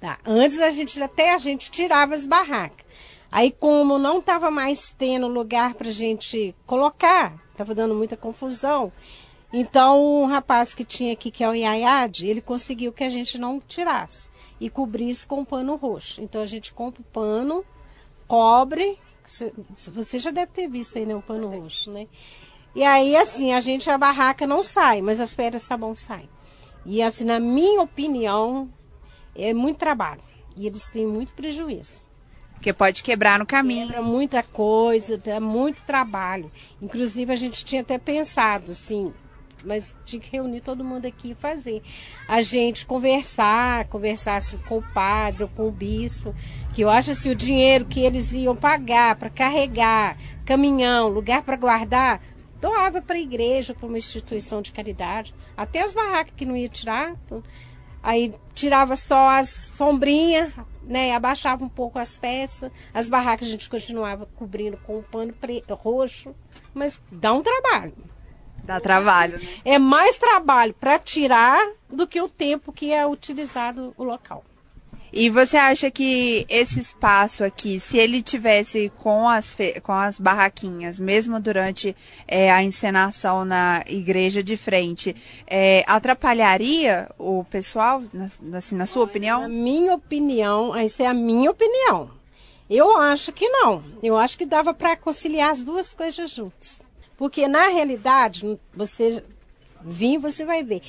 Dá. 0.00 0.18
Antes 0.24 0.58
a 0.60 0.70
gente 0.70 1.00
até 1.02 1.34
a 1.34 1.38
gente 1.38 1.70
tirava 1.70 2.14
as 2.14 2.26
barracas. 2.26 2.84
Aí 3.30 3.50
como 3.52 3.98
não 3.98 4.18
estava 4.18 4.50
mais 4.50 4.94
tendo 4.96 5.28
lugar 5.28 5.74
para 5.74 5.90
gente 5.90 6.54
colocar, 6.66 7.34
estava 7.48 7.74
dando 7.74 7.94
muita 7.94 8.16
confusão, 8.16 8.92
então, 9.52 10.22
um 10.22 10.26
rapaz 10.26 10.74
que 10.74 10.84
tinha 10.84 11.12
aqui, 11.12 11.28
que 11.30 11.42
é 11.42 11.48
o 11.48 11.54
Iaiade, 11.54 12.26
ele 12.28 12.40
conseguiu 12.40 12.92
que 12.92 13.02
a 13.02 13.08
gente 13.08 13.36
não 13.36 13.58
tirasse 13.60 14.30
e 14.60 14.70
cobrisse 14.70 15.26
com 15.26 15.44
pano 15.44 15.74
roxo. 15.74 16.22
Então, 16.22 16.40
a 16.40 16.46
gente 16.46 16.72
compra 16.72 17.02
o 17.02 17.12
pano, 17.12 17.64
cobre, 18.28 18.96
você 19.92 20.20
já 20.20 20.30
deve 20.30 20.52
ter 20.52 20.68
visto 20.68 20.96
aí, 20.96 21.04
né, 21.04 21.16
o 21.16 21.22
pano 21.22 21.48
roxo, 21.48 21.90
né? 21.90 22.06
E 22.76 22.84
aí, 22.84 23.16
assim, 23.16 23.52
a 23.52 23.60
gente, 23.60 23.90
a 23.90 23.98
barraca 23.98 24.46
não 24.46 24.62
sai, 24.62 25.02
mas 25.02 25.18
as 25.18 25.34
pedras 25.34 25.64
sabão 25.64 25.96
saem. 25.96 26.30
E, 26.86 27.02
assim, 27.02 27.24
na 27.24 27.40
minha 27.40 27.82
opinião, 27.82 28.72
é 29.34 29.52
muito 29.52 29.78
trabalho. 29.78 30.22
E 30.56 30.68
eles 30.68 30.88
têm 30.88 31.08
muito 31.08 31.32
prejuízo. 31.32 32.00
Porque 32.60 32.74
pode 32.74 33.02
quebrar 33.02 33.38
no 33.38 33.46
caminho. 33.46 33.86
Quebra 33.86 34.02
muita 34.02 34.42
coisa, 34.42 35.18
é 35.24 35.40
muito 35.40 35.82
trabalho. 35.82 36.52
Inclusive, 36.80 37.32
a 37.32 37.36
gente 37.36 37.64
tinha 37.64 37.80
até 37.80 37.96
pensado, 37.96 38.72
assim, 38.72 39.14
mas 39.64 39.96
tinha 40.04 40.20
que 40.20 40.30
reunir 40.30 40.60
todo 40.60 40.84
mundo 40.84 41.06
aqui 41.06 41.30
e 41.30 41.34
fazer. 41.34 41.82
A 42.28 42.42
gente 42.42 42.84
conversar, 42.84 43.86
conversar 43.86 44.36
assim, 44.36 44.58
com 44.68 44.76
o 44.76 44.82
padre 44.92 45.48
com 45.56 45.68
o 45.68 45.70
bispo, 45.70 46.34
que 46.74 46.82
eu 46.82 46.90
acho 46.90 47.12
assim, 47.12 47.30
o 47.30 47.34
dinheiro 47.34 47.86
que 47.86 48.00
eles 48.00 48.34
iam 48.34 48.54
pagar 48.54 49.16
para 49.16 49.30
carregar, 49.30 50.18
caminhão, 50.44 51.08
lugar 51.08 51.40
para 51.40 51.56
guardar, 51.56 52.20
doava 52.60 53.00
para 53.00 53.16
a 53.16 53.20
igreja, 53.20 53.72
para 53.72 53.86
uma 53.88 53.96
instituição 53.96 54.60
de 54.60 54.70
caridade. 54.70 55.34
Até 55.56 55.80
as 55.80 55.94
barracas 55.94 56.34
que 56.36 56.44
não 56.44 56.54
ia 56.54 56.68
tirar. 56.68 57.14
Aí 58.02 58.34
tirava 58.54 58.96
só 58.96 59.30
as 59.30 59.48
sombrinhas, 59.48 60.52
né? 60.90 61.14
Abaixava 61.14 61.64
um 61.64 61.68
pouco 61.68 61.98
as 61.98 62.18
peças. 62.18 62.70
As 62.92 63.08
barracas 63.08 63.46
a 63.46 63.50
gente 63.50 63.70
continuava 63.70 64.26
cobrindo 64.36 64.76
com 64.78 64.98
um 64.98 65.02
pano 65.02 65.32
roxo. 65.70 66.34
Mas 66.74 67.00
dá 67.10 67.32
um 67.32 67.42
trabalho. 67.42 67.94
Dá 68.64 68.80
trabalho. 68.80 69.38
Né? 69.38 69.48
É 69.64 69.78
mais 69.78 70.18
trabalho 70.18 70.74
para 70.74 70.98
tirar 70.98 71.58
do 71.88 72.06
que 72.06 72.20
o 72.20 72.28
tempo 72.28 72.72
que 72.72 72.92
é 72.92 73.06
utilizado 73.06 73.94
o 73.96 74.04
local. 74.04 74.44
E 75.12 75.28
você 75.28 75.56
acha 75.56 75.90
que 75.90 76.46
esse 76.48 76.78
espaço 76.78 77.42
aqui, 77.42 77.80
se 77.80 77.98
ele 77.98 78.22
tivesse 78.22 78.92
com 78.98 79.28
as, 79.28 79.56
com 79.82 79.92
as 79.92 80.18
barraquinhas, 80.18 80.98
mesmo 81.00 81.40
durante 81.40 81.96
é, 82.28 82.50
a 82.50 82.62
encenação 82.62 83.44
na 83.44 83.82
igreja 83.86 84.42
de 84.42 84.56
frente, 84.56 85.16
é, 85.46 85.84
atrapalharia 85.86 87.08
o 87.18 87.44
pessoal, 87.44 88.02
na, 88.12 88.58
assim, 88.58 88.76
na 88.76 88.86
sua 88.86 89.04
opinião? 89.04 89.42
Na 89.42 89.48
minha 89.48 89.94
opinião, 89.94 90.78
isso 90.80 91.02
é 91.02 91.06
a 91.06 91.14
minha 91.14 91.50
opinião. 91.50 92.10
Eu 92.68 92.96
acho 92.98 93.32
que 93.32 93.48
não. 93.48 93.82
Eu 94.00 94.16
acho 94.16 94.38
que 94.38 94.46
dava 94.46 94.72
para 94.72 94.96
conciliar 94.96 95.50
as 95.50 95.64
duas 95.64 95.92
coisas 95.92 96.30
juntas. 96.30 96.82
Porque 97.16 97.48
na 97.48 97.66
realidade, 97.66 98.58
você 98.72 99.24
vir, 99.82 100.18
você 100.18 100.44
vai 100.44 100.62
ver. 100.62 100.82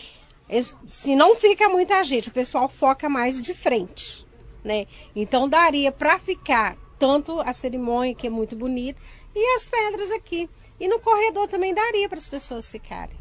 Se 0.90 1.16
não 1.16 1.36
fica 1.36 1.70
muita 1.70 2.04
gente, 2.04 2.30
o 2.30 2.34
pessoal 2.34 2.68
foca 2.68 3.08
mais 3.08 3.42
de 3.42 3.54
frente, 3.54 4.26
né? 4.64 4.86
Então 5.16 5.48
daria 5.48 5.92
para 5.92 6.20
ficar 6.20 6.76
tanto 7.00 7.40
a 7.42 7.54
cerimônia 7.54 8.14
que 8.14 8.28
é 8.28 8.30
muito 8.30 8.56
bonita 8.56 9.02
e 9.34 9.56
as 9.56 9.70
pedras 9.70 10.12
aqui. 10.12 10.50
E 10.80 10.88
no 10.88 11.00
corredor 11.00 11.48
também 11.48 11.74
daria 11.74 12.10
para 12.10 12.18
as 12.18 12.28
pessoas 12.28 12.70
ficarem. 12.70 13.16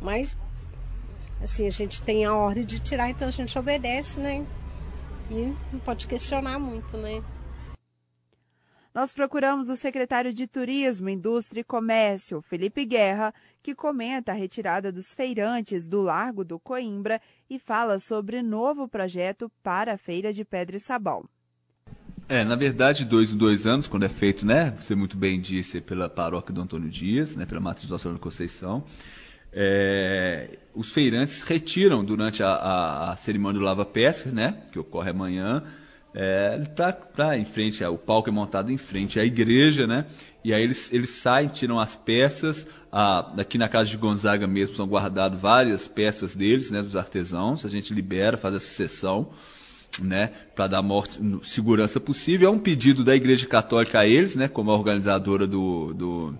Mas 0.00 0.36
assim, 1.42 1.66
a 1.66 1.70
gente 1.70 2.02
tem 2.02 2.24
a 2.24 2.34
ordem 2.34 2.64
de 2.64 2.80
tirar, 2.80 3.10
então 3.10 3.28
a 3.28 3.30
gente 3.30 3.58
obedece, 3.58 4.18
né? 4.18 4.44
E 5.30 5.54
não 5.72 5.80
pode 5.80 6.06
questionar 6.06 6.58
muito, 6.58 6.96
né? 6.96 7.22
Nós 8.92 9.12
procuramos 9.12 9.70
o 9.70 9.76
secretário 9.76 10.32
de 10.32 10.48
Turismo, 10.48 11.08
Indústria 11.08 11.60
e 11.60 11.64
Comércio, 11.64 12.42
Felipe 12.42 12.84
Guerra, 12.84 13.32
que 13.62 13.72
comenta 13.72 14.32
a 14.32 14.34
retirada 14.34 14.90
dos 14.90 15.14
feirantes 15.14 15.86
do 15.86 16.02
Largo 16.02 16.44
do 16.44 16.58
Coimbra 16.58 17.20
e 17.48 17.56
fala 17.56 18.00
sobre 18.00 18.42
novo 18.42 18.88
projeto 18.88 19.50
para 19.62 19.94
a 19.94 19.98
Feira 19.98 20.32
de 20.32 20.44
Pedra 20.44 20.76
e 20.76 20.80
Sabão. 20.80 21.24
É, 22.28 22.42
na 22.42 22.56
verdade, 22.56 23.04
dois 23.04 23.32
em 23.32 23.36
dois 23.36 23.64
anos, 23.64 23.86
quando 23.86 24.04
é 24.04 24.08
feito, 24.08 24.44
né, 24.44 24.76
você 24.78 24.96
muito 24.96 25.16
bem 25.16 25.40
disse, 25.40 25.80
pela 25.80 26.08
paróquia 26.08 26.52
do 26.52 26.60
Antônio 26.60 26.88
Dias, 26.88 27.36
né, 27.36 27.46
pela 27.46 27.60
matriz 27.60 27.86
Senhora 27.86 28.18
da 28.18 28.22
Conceição, 28.22 28.84
é, 29.52 30.58
os 30.74 30.92
feirantes 30.92 31.42
retiram 31.42 32.04
durante 32.04 32.42
a, 32.42 32.50
a, 32.50 33.12
a 33.12 33.16
cerimônia 33.16 33.60
do 33.60 33.64
Lava 33.64 33.84
Pesca, 33.84 34.32
né, 34.32 34.62
que 34.72 34.78
ocorre 34.80 35.10
amanhã, 35.10 35.64
é, 36.14 36.58
para 37.14 37.38
em 37.38 37.44
frente, 37.44 37.84
o 37.84 37.96
palco 37.96 38.28
é 38.28 38.32
montado 38.32 38.72
em 38.72 38.76
frente 38.76 39.20
à 39.20 39.24
igreja, 39.24 39.86
né? 39.86 40.06
E 40.44 40.52
aí 40.52 40.62
eles, 40.62 40.92
eles 40.92 41.10
saem, 41.10 41.48
tiram 41.48 41.78
as 41.78 41.94
peças. 41.94 42.66
Ah, 42.90 43.32
aqui 43.38 43.56
na 43.56 43.68
casa 43.68 43.90
de 43.90 43.96
Gonzaga 43.96 44.46
mesmo 44.46 44.74
são 44.74 44.86
guardadas 44.86 45.38
várias 45.38 45.86
peças 45.86 46.34
deles, 46.34 46.70
né, 46.70 46.82
dos 46.82 46.96
artesãos. 46.96 47.64
A 47.64 47.68
gente 47.68 47.94
libera, 47.94 48.36
faz 48.36 48.54
essa 48.54 48.74
sessão, 48.74 49.30
né, 50.00 50.32
para 50.54 50.66
dar 50.66 50.82
maior 50.82 51.06
segurança 51.42 52.00
possível. 52.00 52.48
É 52.48 52.50
um 52.50 52.58
pedido 52.58 53.04
da 53.04 53.14
Igreja 53.14 53.46
Católica 53.46 54.00
a 54.00 54.06
eles, 54.06 54.34
né, 54.34 54.48
como 54.48 54.70
a 54.70 54.76
organizadora 54.76 55.46
do, 55.46 55.94
do 55.94 56.34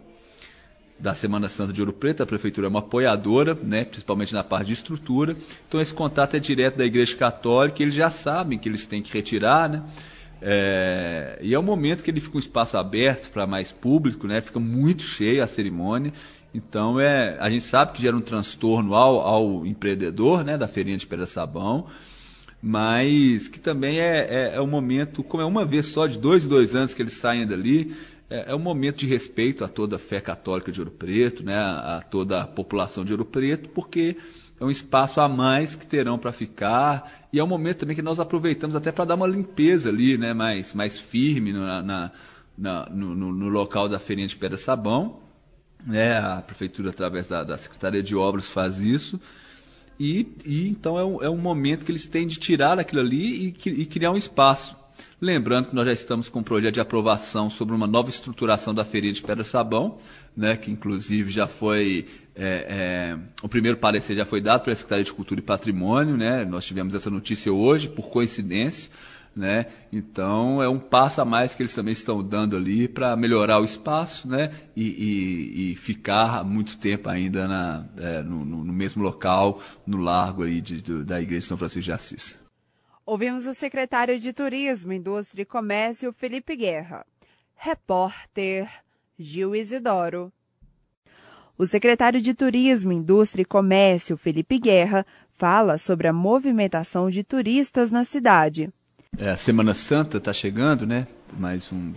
da 1.00 1.14
Semana 1.14 1.48
Santa 1.48 1.72
de 1.72 1.80
Ouro 1.80 1.92
Preto, 1.92 2.22
a 2.22 2.26
prefeitura 2.26 2.66
é 2.66 2.70
uma 2.70 2.80
apoiadora, 2.80 3.56
né, 3.62 3.84
principalmente 3.84 4.34
na 4.34 4.44
parte 4.44 4.66
de 4.68 4.74
estrutura. 4.74 5.36
Então 5.66 5.80
esse 5.80 5.94
contato 5.94 6.34
é 6.34 6.38
direto 6.38 6.76
da 6.76 6.84
Igreja 6.84 7.16
Católica, 7.16 7.82
eles 7.82 7.94
já 7.94 8.10
sabem 8.10 8.58
que 8.58 8.68
eles 8.68 8.84
têm 8.84 9.02
que 9.02 9.12
retirar, 9.12 9.68
né? 9.68 9.82
É, 10.42 11.38
e 11.42 11.52
é 11.52 11.58
um 11.58 11.62
momento 11.62 12.02
que 12.02 12.10
ele 12.10 12.20
fica 12.20 12.36
um 12.36 12.40
espaço 12.40 12.76
aberto 12.78 13.30
para 13.30 13.46
mais 13.46 13.72
público, 13.72 14.26
né? 14.26 14.40
Fica 14.40 14.58
muito 14.58 15.02
cheio 15.02 15.44
a 15.44 15.46
cerimônia. 15.46 16.12
Então 16.54 16.98
é, 16.98 17.36
a 17.38 17.48
gente 17.48 17.64
sabe 17.64 17.92
que 17.92 18.02
gera 18.02 18.16
um 18.16 18.20
transtorno 18.20 18.94
ao, 18.94 19.20
ao 19.20 19.66
empreendedor, 19.66 20.44
né, 20.44 20.58
da 20.58 20.66
feirinha 20.66 20.96
de 20.96 21.06
Pedra 21.06 21.26
Sabão, 21.26 21.86
mas 22.62 23.48
que 23.48 23.60
também 23.60 24.00
é, 24.00 24.26
é, 24.28 24.52
é 24.56 24.60
um 24.60 24.66
momento, 24.66 25.22
como 25.22 25.42
é 25.42 25.46
uma 25.46 25.64
vez 25.64 25.86
só 25.86 26.06
de 26.06 26.18
dois 26.18 26.46
dois 26.46 26.74
anos 26.74 26.92
que 26.92 27.00
eles 27.00 27.14
saem 27.14 27.46
dali, 27.46 27.94
é, 28.30 28.52
é, 28.52 28.54
um 28.54 28.60
momento 28.60 28.98
de 28.98 29.06
respeito 29.08 29.64
a 29.64 29.68
toda 29.68 29.96
a 29.96 29.98
fé 29.98 30.20
católica 30.20 30.70
de 30.70 30.80
Ouro 30.80 30.92
Preto, 30.92 31.44
né, 31.44 31.56
a 31.56 32.00
toda 32.08 32.42
a 32.42 32.46
população 32.46 33.04
de 33.04 33.12
Ouro 33.12 33.24
Preto, 33.24 33.68
porque 33.70 34.16
é 34.58 34.64
um 34.64 34.70
espaço 34.70 35.20
a 35.20 35.28
mais 35.28 35.74
que 35.74 35.84
terão 35.84 36.16
para 36.16 36.30
ficar 36.32 37.28
e 37.32 37.40
é 37.40 37.44
um 37.44 37.46
momento 37.46 37.78
também 37.78 37.96
que 37.96 38.02
nós 38.02 38.20
aproveitamos 38.20 38.76
até 38.76 38.92
para 38.92 39.04
dar 39.04 39.16
uma 39.16 39.26
limpeza 39.26 39.88
ali, 39.88 40.16
né, 40.16 40.32
mais, 40.32 40.72
mais 40.72 40.96
firme 40.96 41.52
na, 41.52 42.12
na, 42.56 42.88
no, 42.90 43.14
no, 43.14 43.48
local 43.48 43.88
da 43.88 43.98
feirinha 43.98 44.28
de 44.28 44.36
Pedra 44.36 44.56
Sabão. 44.56 45.18
Né, 45.84 46.18
a 46.18 46.42
prefeitura, 46.42 46.90
através 46.90 47.26
da, 47.26 47.42
da 47.42 47.56
Secretaria 47.56 48.02
de 48.02 48.14
Obras, 48.14 48.46
faz 48.46 48.80
isso. 48.80 49.18
E, 49.98 50.34
e 50.46 50.68
então 50.68 50.98
é 50.98 51.04
um, 51.04 51.22
é 51.22 51.30
um 51.30 51.38
momento 51.38 51.84
que 51.84 51.90
eles 51.90 52.06
têm 52.06 52.26
de 52.26 52.38
tirar 52.38 52.78
aquilo 52.78 53.00
ali 53.00 53.54
e, 53.64 53.70
e 53.70 53.86
criar 53.86 54.12
um 54.12 54.16
espaço. 54.16 54.76
Lembrando 55.20 55.68
que 55.68 55.74
nós 55.74 55.86
já 55.86 55.92
estamos 55.92 56.28
com 56.28 56.40
um 56.40 56.42
projeto 56.42 56.74
de 56.74 56.80
aprovação 56.80 57.50
sobre 57.50 57.74
uma 57.74 57.86
nova 57.86 58.08
estruturação 58.08 58.74
da 58.74 58.84
Feria 58.84 59.12
de 59.12 59.22
Pedra 59.22 59.44
Sabão, 59.44 59.98
né, 60.36 60.56
que 60.56 60.70
inclusive 60.70 61.30
já 61.30 61.46
foi. 61.46 62.06
É, 62.34 63.16
é, 63.16 63.18
o 63.42 63.48
primeiro 63.48 63.76
parecer 63.76 64.14
já 64.14 64.24
foi 64.24 64.40
dado 64.40 64.62
pela 64.62 64.74
Secretaria 64.74 65.04
de 65.04 65.12
Cultura 65.12 65.40
e 65.40 65.42
Patrimônio, 65.42 66.16
né? 66.16 66.44
Nós 66.44 66.64
tivemos 66.64 66.94
essa 66.94 67.10
notícia 67.10 67.52
hoje, 67.52 67.88
por 67.88 68.08
coincidência. 68.08 68.90
Né? 69.34 69.66
Então 69.92 70.60
é 70.60 70.68
um 70.68 70.78
passo 70.78 71.20
a 71.20 71.24
mais 71.24 71.54
que 71.54 71.62
eles 71.62 71.72
também 71.72 71.92
estão 71.92 72.20
dando 72.20 72.56
ali 72.56 72.88
para 72.88 73.14
melhorar 73.14 73.60
o 73.60 73.64
espaço, 73.64 74.26
né? 74.26 74.50
E, 74.74 74.82
e, 74.82 75.72
e, 75.72 75.76
ficar 75.76 76.44
muito 76.44 76.76
tempo 76.78 77.08
ainda 77.08 77.46
na, 77.46 77.84
é, 77.96 78.22
no, 78.22 78.44
no, 78.44 78.72
mesmo 78.72 79.04
local, 79.04 79.62
no 79.86 79.98
largo 79.98 80.42
aí 80.42 80.60
de, 80.60 80.82
de, 80.82 81.04
da 81.04 81.22
Igreja 81.22 81.42
de 81.42 81.46
São 81.46 81.56
Francisco 81.56 81.82
de 81.82 81.92
Assis. 81.92 82.39
Ouvimos 83.10 83.44
o 83.44 83.52
secretário 83.52 84.20
de 84.20 84.32
Turismo, 84.32 84.92
Indústria 84.92 85.42
e 85.42 85.44
Comércio, 85.44 86.12
Felipe 86.12 86.54
Guerra. 86.54 87.04
Repórter 87.56 88.70
Gil 89.18 89.56
Isidoro. 89.56 90.32
O 91.58 91.66
secretário 91.66 92.20
de 92.20 92.32
Turismo, 92.32 92.92
Indústria 92.92 93.42
e 93.42 93.44
Comércio, 93.44 94.16
Felipe 94.16 94.60
Guerra, 94.60 95.04
fala 95.32 95.76
sobre 95.76 96.06
a 96.06 96.12
movimentação 96.12 97.10
de 97.10 97.24
turistas 97.24 97.90
na 97.90 98.04
cidade. 98.04 98.72
É, 99.18 99.30
a 99.30 99.36
Semana 99.36 99.74
Santa 99.74 100.18
está 100.18 100.32
chegando, 100.32 100.86
né? 100.86 101.08
Mais 101.36 101.72
um, 101.72 101.92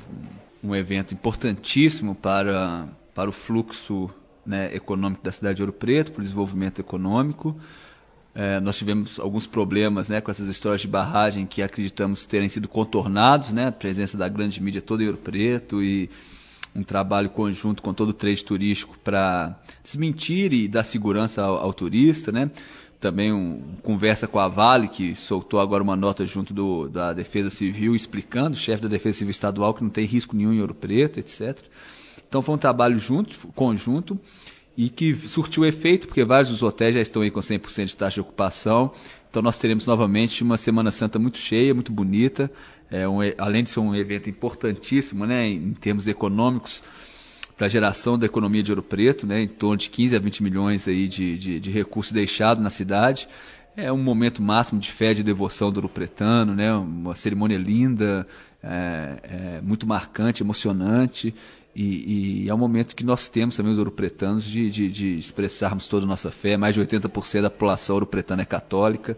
um 0.63 0.75
evento 0.75 1.13
importantíssimo 1.13 2.15
para, 2.15 2.87
para 3.13 3.29
o 3.29 3.33
fluxo 3.33 4.09
né, 4.43 4.75
econômico 4.75 5.23
da 5.23 5.31
cidade 5.31 5.57
de 5.57 5.61
Ouro 5.61 5.73
Preto, 5.73 6.11
para 6.11 6.21
o 6.21 6.23
desenvolvimento 6.23 6.79
econômico. 6.79 7.55
É, 8.35 8.59
nós 8.59 8.77
tivemos 8.77 9.19
alguns 9.19 9.45
problemas 9.45 10.09
né, 10.09 10.19
com 10.19 10.31
essas 10.31 10.47
histórias 10.47 10.81
de 10.81 10.87
barragem 10.87 11.45
que 11.45 11.61
acreditamos 11.61 12.25
terem 12.25 12.49
sido 12.49 12.67
contornados, 12.67 13.51
né, 13.51 13.67
a 13.67 13.71
presença 13.71 14.17
da 14.17 14.27
grande 14.27 14.61
mídia 14.61 14.81
toda 14.81 15.03
em 15.03 15.05
Ouro 15.05 15.19
Preto 15.19 15.83
e 15.83 16.09
um 16.75 16.81
trabalho 16.81 17.29
conjunto 17.29 17.83
com 17.83 17.93
todo 17.93 18.09
o 18.09 18.13
trade 18.13 18.43
turístico 18.43 18.97
para 19.03 19.55
desmentir 19.83 20.51
e 20.51 20.67
dar 20.67 20.83
segurança 20.83 21.43
ao, 21.43 21.57
ao 21.57 21.73
turista. 21.73 22.31
Né. 22.31 22.49
Também 22.99 23.31
um, 23.31 23.61
conversa 23.83 24.27
com 24.27 24.39
a 24.39 24.47
Vale, 24.47 24.87
que 24.87 25.15
soltou 25.15 25.59
agora 25.59 25.83
uma 25.83 25.95
nota 25.95 26.25
junto 26.25 26.53
do, 26.55 26.89
da 26.89 27.13
Defesa 27.13 27.51
Civil 27.51 27.95
explicando, 27.95 28.55
o 28.55 28.59
chefe 28.59 28.81
da 28.81 28.89
Defesa 28.89 29.19
Civil 29.19 29.31
Estadual, 29.31 29.75
que 29.75 29.83
não 29.83 29.91
tem 29.91 30.05
risco 30.05 30.35
nenhum 30.35 30.53
em 30.53 30.61
Ouro 30.61 30.73
Preto, 30.73 31.19
etc. 31.19 31.59
Então 32.27 32.41
foi 32.41 32.55
um 32.55 32.57
trabalho 32.57 32.97
junto, 32.97 33.47
conjunto 33.49 34.19
e 34.77 34.89
que 34.89 35.13
surtiu 35.15 35.65
efeito, 35.65 36.07
porque 36.07 36.23
vários 36.23 36.49
dos 36.49 36.63
hotéis 36.63 36.95
já 36.95 37.01
estão 37.01 37.21
aí 37.21 37.29
com 37.29 37.39
100% 37.39 37.85
de 37.85 37.95
taxa 37.95 38.15
de 38.15 38.21
ocupação. 38.21 38.91
Então 39.29 39.41
nós 39.41 39.57
teremos 39.57 39.85
novamente 39.85 40.43
uma 40.43 40.57
Semana 40.57 40.91
Santa 40.91 41.17
muito 41.17 41.37
cheia, 41.37 41.73
muito 41.73 41.91
bonita, 41.91 42.51
é 42.91 43.07
um, 43.07 43.19
além 43.37 43.63
de 43.63 43.69
ser 43.69 43.79
um 43.79 43.95
evento 43.95 44.29
importantíssimo 44.29 45.25
né, 45.25 45.47
em 45.47 45.73
termos 45.73 46.07
econômicos, 46.07 46.83
para 47.57 47.67
a 47.67 47.69
geração 47.69 48.17
da 48.17 48.25
economia 48.25 48.63
de 48.63 48.71
Ouro 48.71 48.83
Preto, 48.83 49.27
né, 49.27 49.41
em 49.41 49.47
torno 49.47 49.77
de 49.77 49.89
15 49.89 50.15
a 50.15 50.19
20 50.19 50.43
milhões 50.43 50.87
aí 50.87 51.07
de, 51.07 51.37
de, 51.37 51.59
de 51.59 51.71
recursos 51.71 52.11
deixados 52.11 52.63
na 52.63 52.69
cidade. 52.69 53.27
É 53.75 53.91
um 53.91 53.97
momento 53.97 54.41
máximo 54.41 54.79
de 54.79 54.91
fé 54.91 55.13
de 55.13 55.23
devoção 55.23 55.71
do 55.71 55.77
Ouro 55.77 55.89
Pretano, 55.89 56.53
né, 56.53 56.73
uma 56.73 57.15
cerimônia 57.15 57.57
linda, 57.57 58.27
é, 58.61 59.17
é, 59.23 59.61
muito 59.61 59.85
marcante, 59.87 60.43
emocionante. 60.43 61.33
E, 61.75 62.43
e, 62.43 62.49
é 62.49 62.53
um 62.53 62.57
momento 62.57 62.95
que 62.95 63.03
nós 63.03 63.27
temos 63.27 63.55
também, 63.55 63.71
os 63.71 63.79
ouropretanos, 63.79 64.43
de, 64.43 64.69
de, 64.69 64.89
de 64.89 65.17
expressarmos 65.17 65.87
toda 65.87 66.05
a 66.05 66.07
nossa 66.07 66.29
fé. 66.29 66.55
Mais 66.55 66.75
de 66.75 66.81
80% 66.81 67.41
da 67.41 67.49
população 67.49 67.95
ouropretana 67.95 68.43
é 68.43 68.45
católica. 68.45 69.17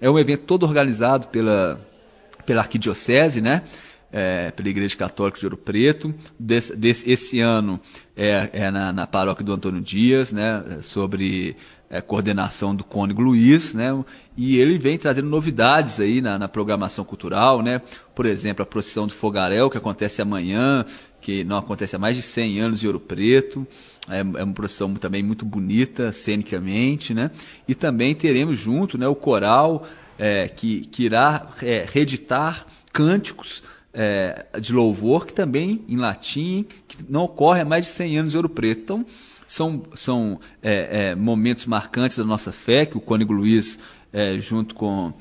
É 0.00 0.08
um 0.08 0.18
evento 0.18 0.44
todo 0.44 0.64
organizado 0.64 1.26
pela, 1.28 1.80
pela 2.46 2.60
Arquidiocese, 2.60 3.40
né? 3.40 3.62
É, 4.10 4.50
pela 4.52 4.68
Igreja 4.68 4.96
Católica 4.96 5.38
de 5.38 5.44
Ouro 5.44 5.56
Preto. 5.56 6.14
Des, 6.38 6.70
des, 6.70 7.04
esse 7.06 7.40
ano 7.40 7.80
é, 8.16 8.48
é 8.52 8.70
na, 8.70 8.92
na, 8.92 9.06
paróquia 9.06 9.44
do 9.44 9.52
Antônio 9.52 9.80
Dias, 9.80 10.30
né? 10.30 10.78
Sobre 10.80 11.56
é, 11.90 12.00
coordenação 12.00 12.74
do 12.74 12.84
Cônigo 12.84 13.20
Luiz, 13.20 13.74
né? 13.74 13.88
E 14.36 14.56
ele 14.58 14.78
vem 14.78 14.96
trazendo 14.96 15.28
novidades 15.28 15.98
aí 16.00 16.20
na, 16.20 16.38
na, 16.38 16.48
programação 16.48 17.04
cultural, 17.04 17.60
né? 17.60 17.82
Por 18.14 18.24
exemplo, 18.24 18.62
a 18.62 18.66
procissão 18.66 19.06
do 19.06 19.12
Fogaréu, 19.12 19.68
que 19.68 19.76
acontece 19.76 20.22
amanhã, 20.22 20.84
que 21.20 21.44
não 21.44 21.58
acontece 21.58 21.96
há 21.96 21.98
mais 21.98 22.16
de 22.16 22.22
100 22.22 22.60
anos 22.60 22.82
em 22.82 22.86
Ouro 22.86 23.00
Preto. 23.00 23.66
É, 24.08 24.20
é 24.20 24.44
uma 24.44 24.54
procissão 24.54 24.94
também 24.94 25.22
muito 25.22 25.44
bonita, 25.44 26.12
cenicamente, 26.12 27.12
né? 27.12 27.30
E 27.66 27.74
também 27.74 28.14
teremos 28.14 28.56
junto 28.56 28.96
né, 28.96 29.06
o 29.06 29.14
coral 29.14 29.86
é, 30.18 30.48
que, 30.48 30.80
que 30.86 31.04
irá 31.04 31.48
é, 31.62 31.86
reeditar 31.90 32.66
cânticos 32.92 33.62
é, 33.92 34.46
de 34.60 34.72
louvor, 34.72 35.26
que 35.26 35.32
também 35.32 35.84
em 35.88 35.96
latim, 35.96 36.66
que 36.86 36.98
não 37.08 37.24
ocorre 37.24 37.60
há 37.60 37.64
mais 37.64 37.84
de 37.84 37.90
100 37.90 38.18
anos 38.18 38.34
em 38.34 38.36
Ouro 38.36 38.48
Preto. 38.48 38.80
Então, 38.82 39.06
são, 39.46 39.82
são 39.94 40.40
é, 40.62 41.10
é, 41.10 41.14
momentos 41.14 41.66
marcantes 41.66 42.18
da 42.18 42.24
nossa 42.24 42.52
fé, 42.52 42.84
que 42.84 42.98
o 42.98 43.00
Cônigo 43.00 43.32
Luiz, 43.32 43.78
junto 44.40 44.74
com 44.74 45.12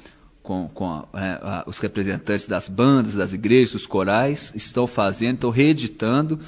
com, 0.48 0.70
com 0.74 1.04
é, 1.14 1.64
os 1.68 1.78
representantes 1.80 2.46
das 2.46 2.70
bandas, 2.70 3.16
das 3.16 3.34
igrejas, 3.34 3.74
dos 3.74 3.86
corais, 3.86 4.54
estão 4.56 4.88
fazendo, 4.88 5.36
estão 5.36 5.50
reeditando. 5.50 6.40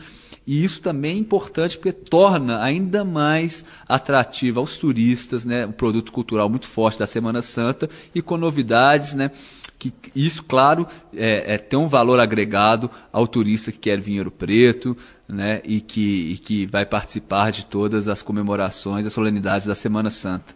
E 0.48 0.64
isso 0.64 0.80
também 0.80 1.18
é 1.18 1.20
importante 1.20 1.78
porque 1.78 1.92
torna 1.92 2.64
ainda 2.64 3.04
mais 3.04 3.66
atrativo 3.90 4.62
aos 4.62 4.78
turistas, 4.78 5.44
né, 5.44 5.66
um 5.66 5.74
produto 5.74 6.14
cultural 6.14 6.48
muito 6.48 6.66
forte 6.66 6.98
da 6.98 7.06
Semana 7.06 7.42
Santa 7.42 7.90
e 8.16 8.22
com 8.22 8.38
novidades, 8.38 9.14
né, 9.14 9.32
que 9.78 9.94
isso, 10.16 10.46
claro, 10.46 10.88
é, 11.14 11.56
é, 11.56 11.58
tem 11.58 11.78
um 11.78 11.90
valor 11.90 12.22
agregado 12.22 12.90
ao 13.12 13.28
turista 13.28 13.70
que 13.70 13.80
quer 13.80 14.00
vir 14.00 14.20
Ouro 14.20 14.32
Preto, 14.32 14.96
né, 15.28 15.62
e 15.66 15.82
que, 15.82 16.32
e 16.32 16.38
que 16.38 16.66
vai 16.66 16.86
participar 16.86 17.52
de 17.52 17.66
todas 17.66 18.08
as 18.08 18.22
comemorações, 18.22 19.06
as 19.06 19.12
solenidades 19.12 19.68
da 19.68 19.76
Semana 19.76 20.10
Santa. 20.10 20.56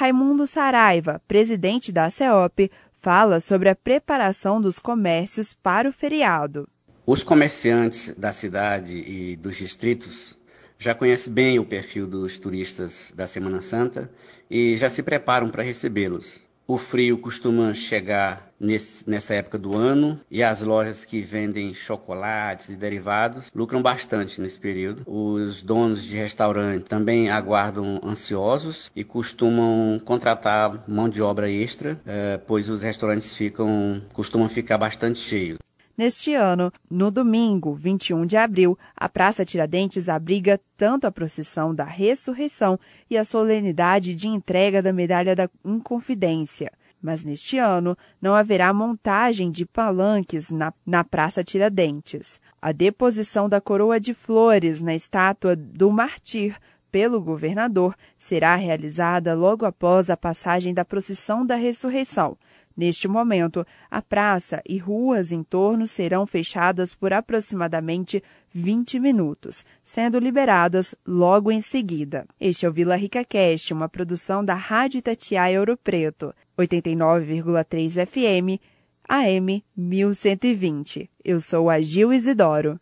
Raimundo 0.00 0.46
Saraiva, 0.46 1.20
presidente 1.28 1.92
da 1.92 2.08
CEOP, 2.08 2.70
fala 3.02 3.38
sobre 3.38 3.68
a 3.68 3.76
preparação 3.76 4.58
dos 4.58 4.78
comércios 4.78 5.52
para 5.52 5.90
o 5.90 5.92
feriado. 5.92 6.66
Os 7.04 7.22
comerciantes 7.22 8.14
da 8.16 8.32
cidade 8.32 8.96
e 8.96 9.36
dos 9.36 9.58
distritos 9.58 10.38
já 10.78 10.94
conhecem 10.94 11.30
bem 11.30 11.58
o 11.58 11.66
perfil 11.66 12.06
dos 12.06 12.38
turistas 12.38 13.12
da 13.14 13.26
Semana 13.26 13.60
Santa 13.60 14.10
e 14.50 14.74
já 14.74 14.88
se 14.88 15.02
preparam 15.02 15.50
para 15.50 15.62
recebê-los. 15.62 16.40
O 16.66 16.78
frio 16.78 17.18
costuma 17.18 17.74
chegar 17.74 18.49
nesse, 18.60 19.08
nessa 19.08 19.34
época 19.34 19.58
do 19.58 19.74
ano 19.74 20.20
e 20.30 20.42
as 20.42 20.60
lojas 20.60 21.04
que 21.04 21.22
vendem 21.22 21.72
chocolates 21.72 22.68
e 22.68 22.76
derivados 22.76 23.50
lucram 23.54 23.80
bastante 23.80 24.40
nesse 24.40 24.60
período. 24.60 25.02
Os 25.06 25.62
donos 25.62 26.04
de 26.04 26.14
restaurante 26.14 26.84
também 26.84 27.30
aguardam 27.30 28.00
ansiosos 28.04 28.92
e 28.94 29.02
costumam 29.02 29.98
contratar 30.04 30.84
mão 30.86 31.08
de 31.08 31.22
obra 31.22 31.50
extra, 31.50 31.98
eh, 32.06 32.38
pois 32.46 32.68
os 32.68 32.82
restaurantes 32.82 33.34
ficam 33.34 34.02
costumam 34.12 34.48
ficar 34.48 34.76
bastante 34.76 35.18
cheios. 35.18 35.58
Neste 35.96 36.34
ano, 36.34 36.72
no 36.90 37.10
domingo, 37.10 37.74
21 37.74 38.24
de 38.24 38.34
abril, 38.34 38.78
a 38.96 39.06
Praça 39.06 39.44
Tiradentes 39.44 40.08
abriga 40.08 40.58
tanto 40.74 41.06
a 41.06 41.12
procissão 41.12 41.74
da 41.74 41.84
ressurreição 41.84 42.80
e 43.10 43.18
a 43.18 43.24
solenidade 43.24 44.14
de 44.14 44.26
entrega 44.26 44.80
da 44.80 44.94
Medalha 44.94 45.36
da 45.36 45.50
Inconfidência. 45.62 46.72
Mas 47.02 47.24
neste 47.24 47.58
ano 47.58 47.96
não 48.20 48.34
haverá 48.34 48.72
montagem 48.72 49.50
de 49.50 49.64
palanques 49.64 50.50
na, 50.50 50.72
na 50.84 51.02
Praça 51.02 51.42
Tiradentes. 51.42 52.38
A 52.60 52.72
deposição 52.72 53.48
da 53.48 53.60
coroa 53.60 53.98
de 53.98 54.12
flores 54.12 54.82
na 54.82 54.94
estátua 54.94 55.56
do 55.56 55.90
Martir 55.90 56.56
pelo 56.90 57.20
governador 57.20 57.94
será 58.18 58.56
realizada 58.56 59.32
logo 59.34 59.64
após 59.64 60.10
a 60.10 60.16
passagem 60.16 60.74
da 60.74 60.84
procissão 60.84 61.46
da 61.46 61.54
ressurreição. 61.54 62.36
Neste 62.80 63.06
momento, 63.06 63.66
a 63.90 64.00
praça 64.00 64.62
e 64.66 64.78
ruas 64.78 65.32
em 65.32 65.42
torno 65.42 65.86
serão 65.86 66.26
fechadas 66.26 66.94
por 66.94 67.12
aproximadamente 67.12 68.24
20 68.54 68.98
minutos, 68.98 69.66
sendo 69.84 70.18
liberadas 70.18 70.94
logo 71.06 71.52
em 71.52 71.60
seguida. 71.60 72.26
Este 72.40 72.64
é 72.64 72.70
o 72.70 72.72
Vila 72.72 72.96
Rica 72.96 73.22
Cast, 73.22 73.74
uma 73.74 73.86
produção 73.86 74.42
da 74.42 74.54
Rádio 74.54 74.96
Itatiaia 74.96 75.60
Ouro 75.60 75.76
Preto, 75.76 76.34
89,3 76.56 78.06
FM, 78.06 78.58
AM 79.06 79.62
1120. 79.76 81.10
Eu 81.22 81.38
sou 81.38 81.68
a 81.68 81.82
Gil 81.82 82.14
Isidoro. 82.14 82.80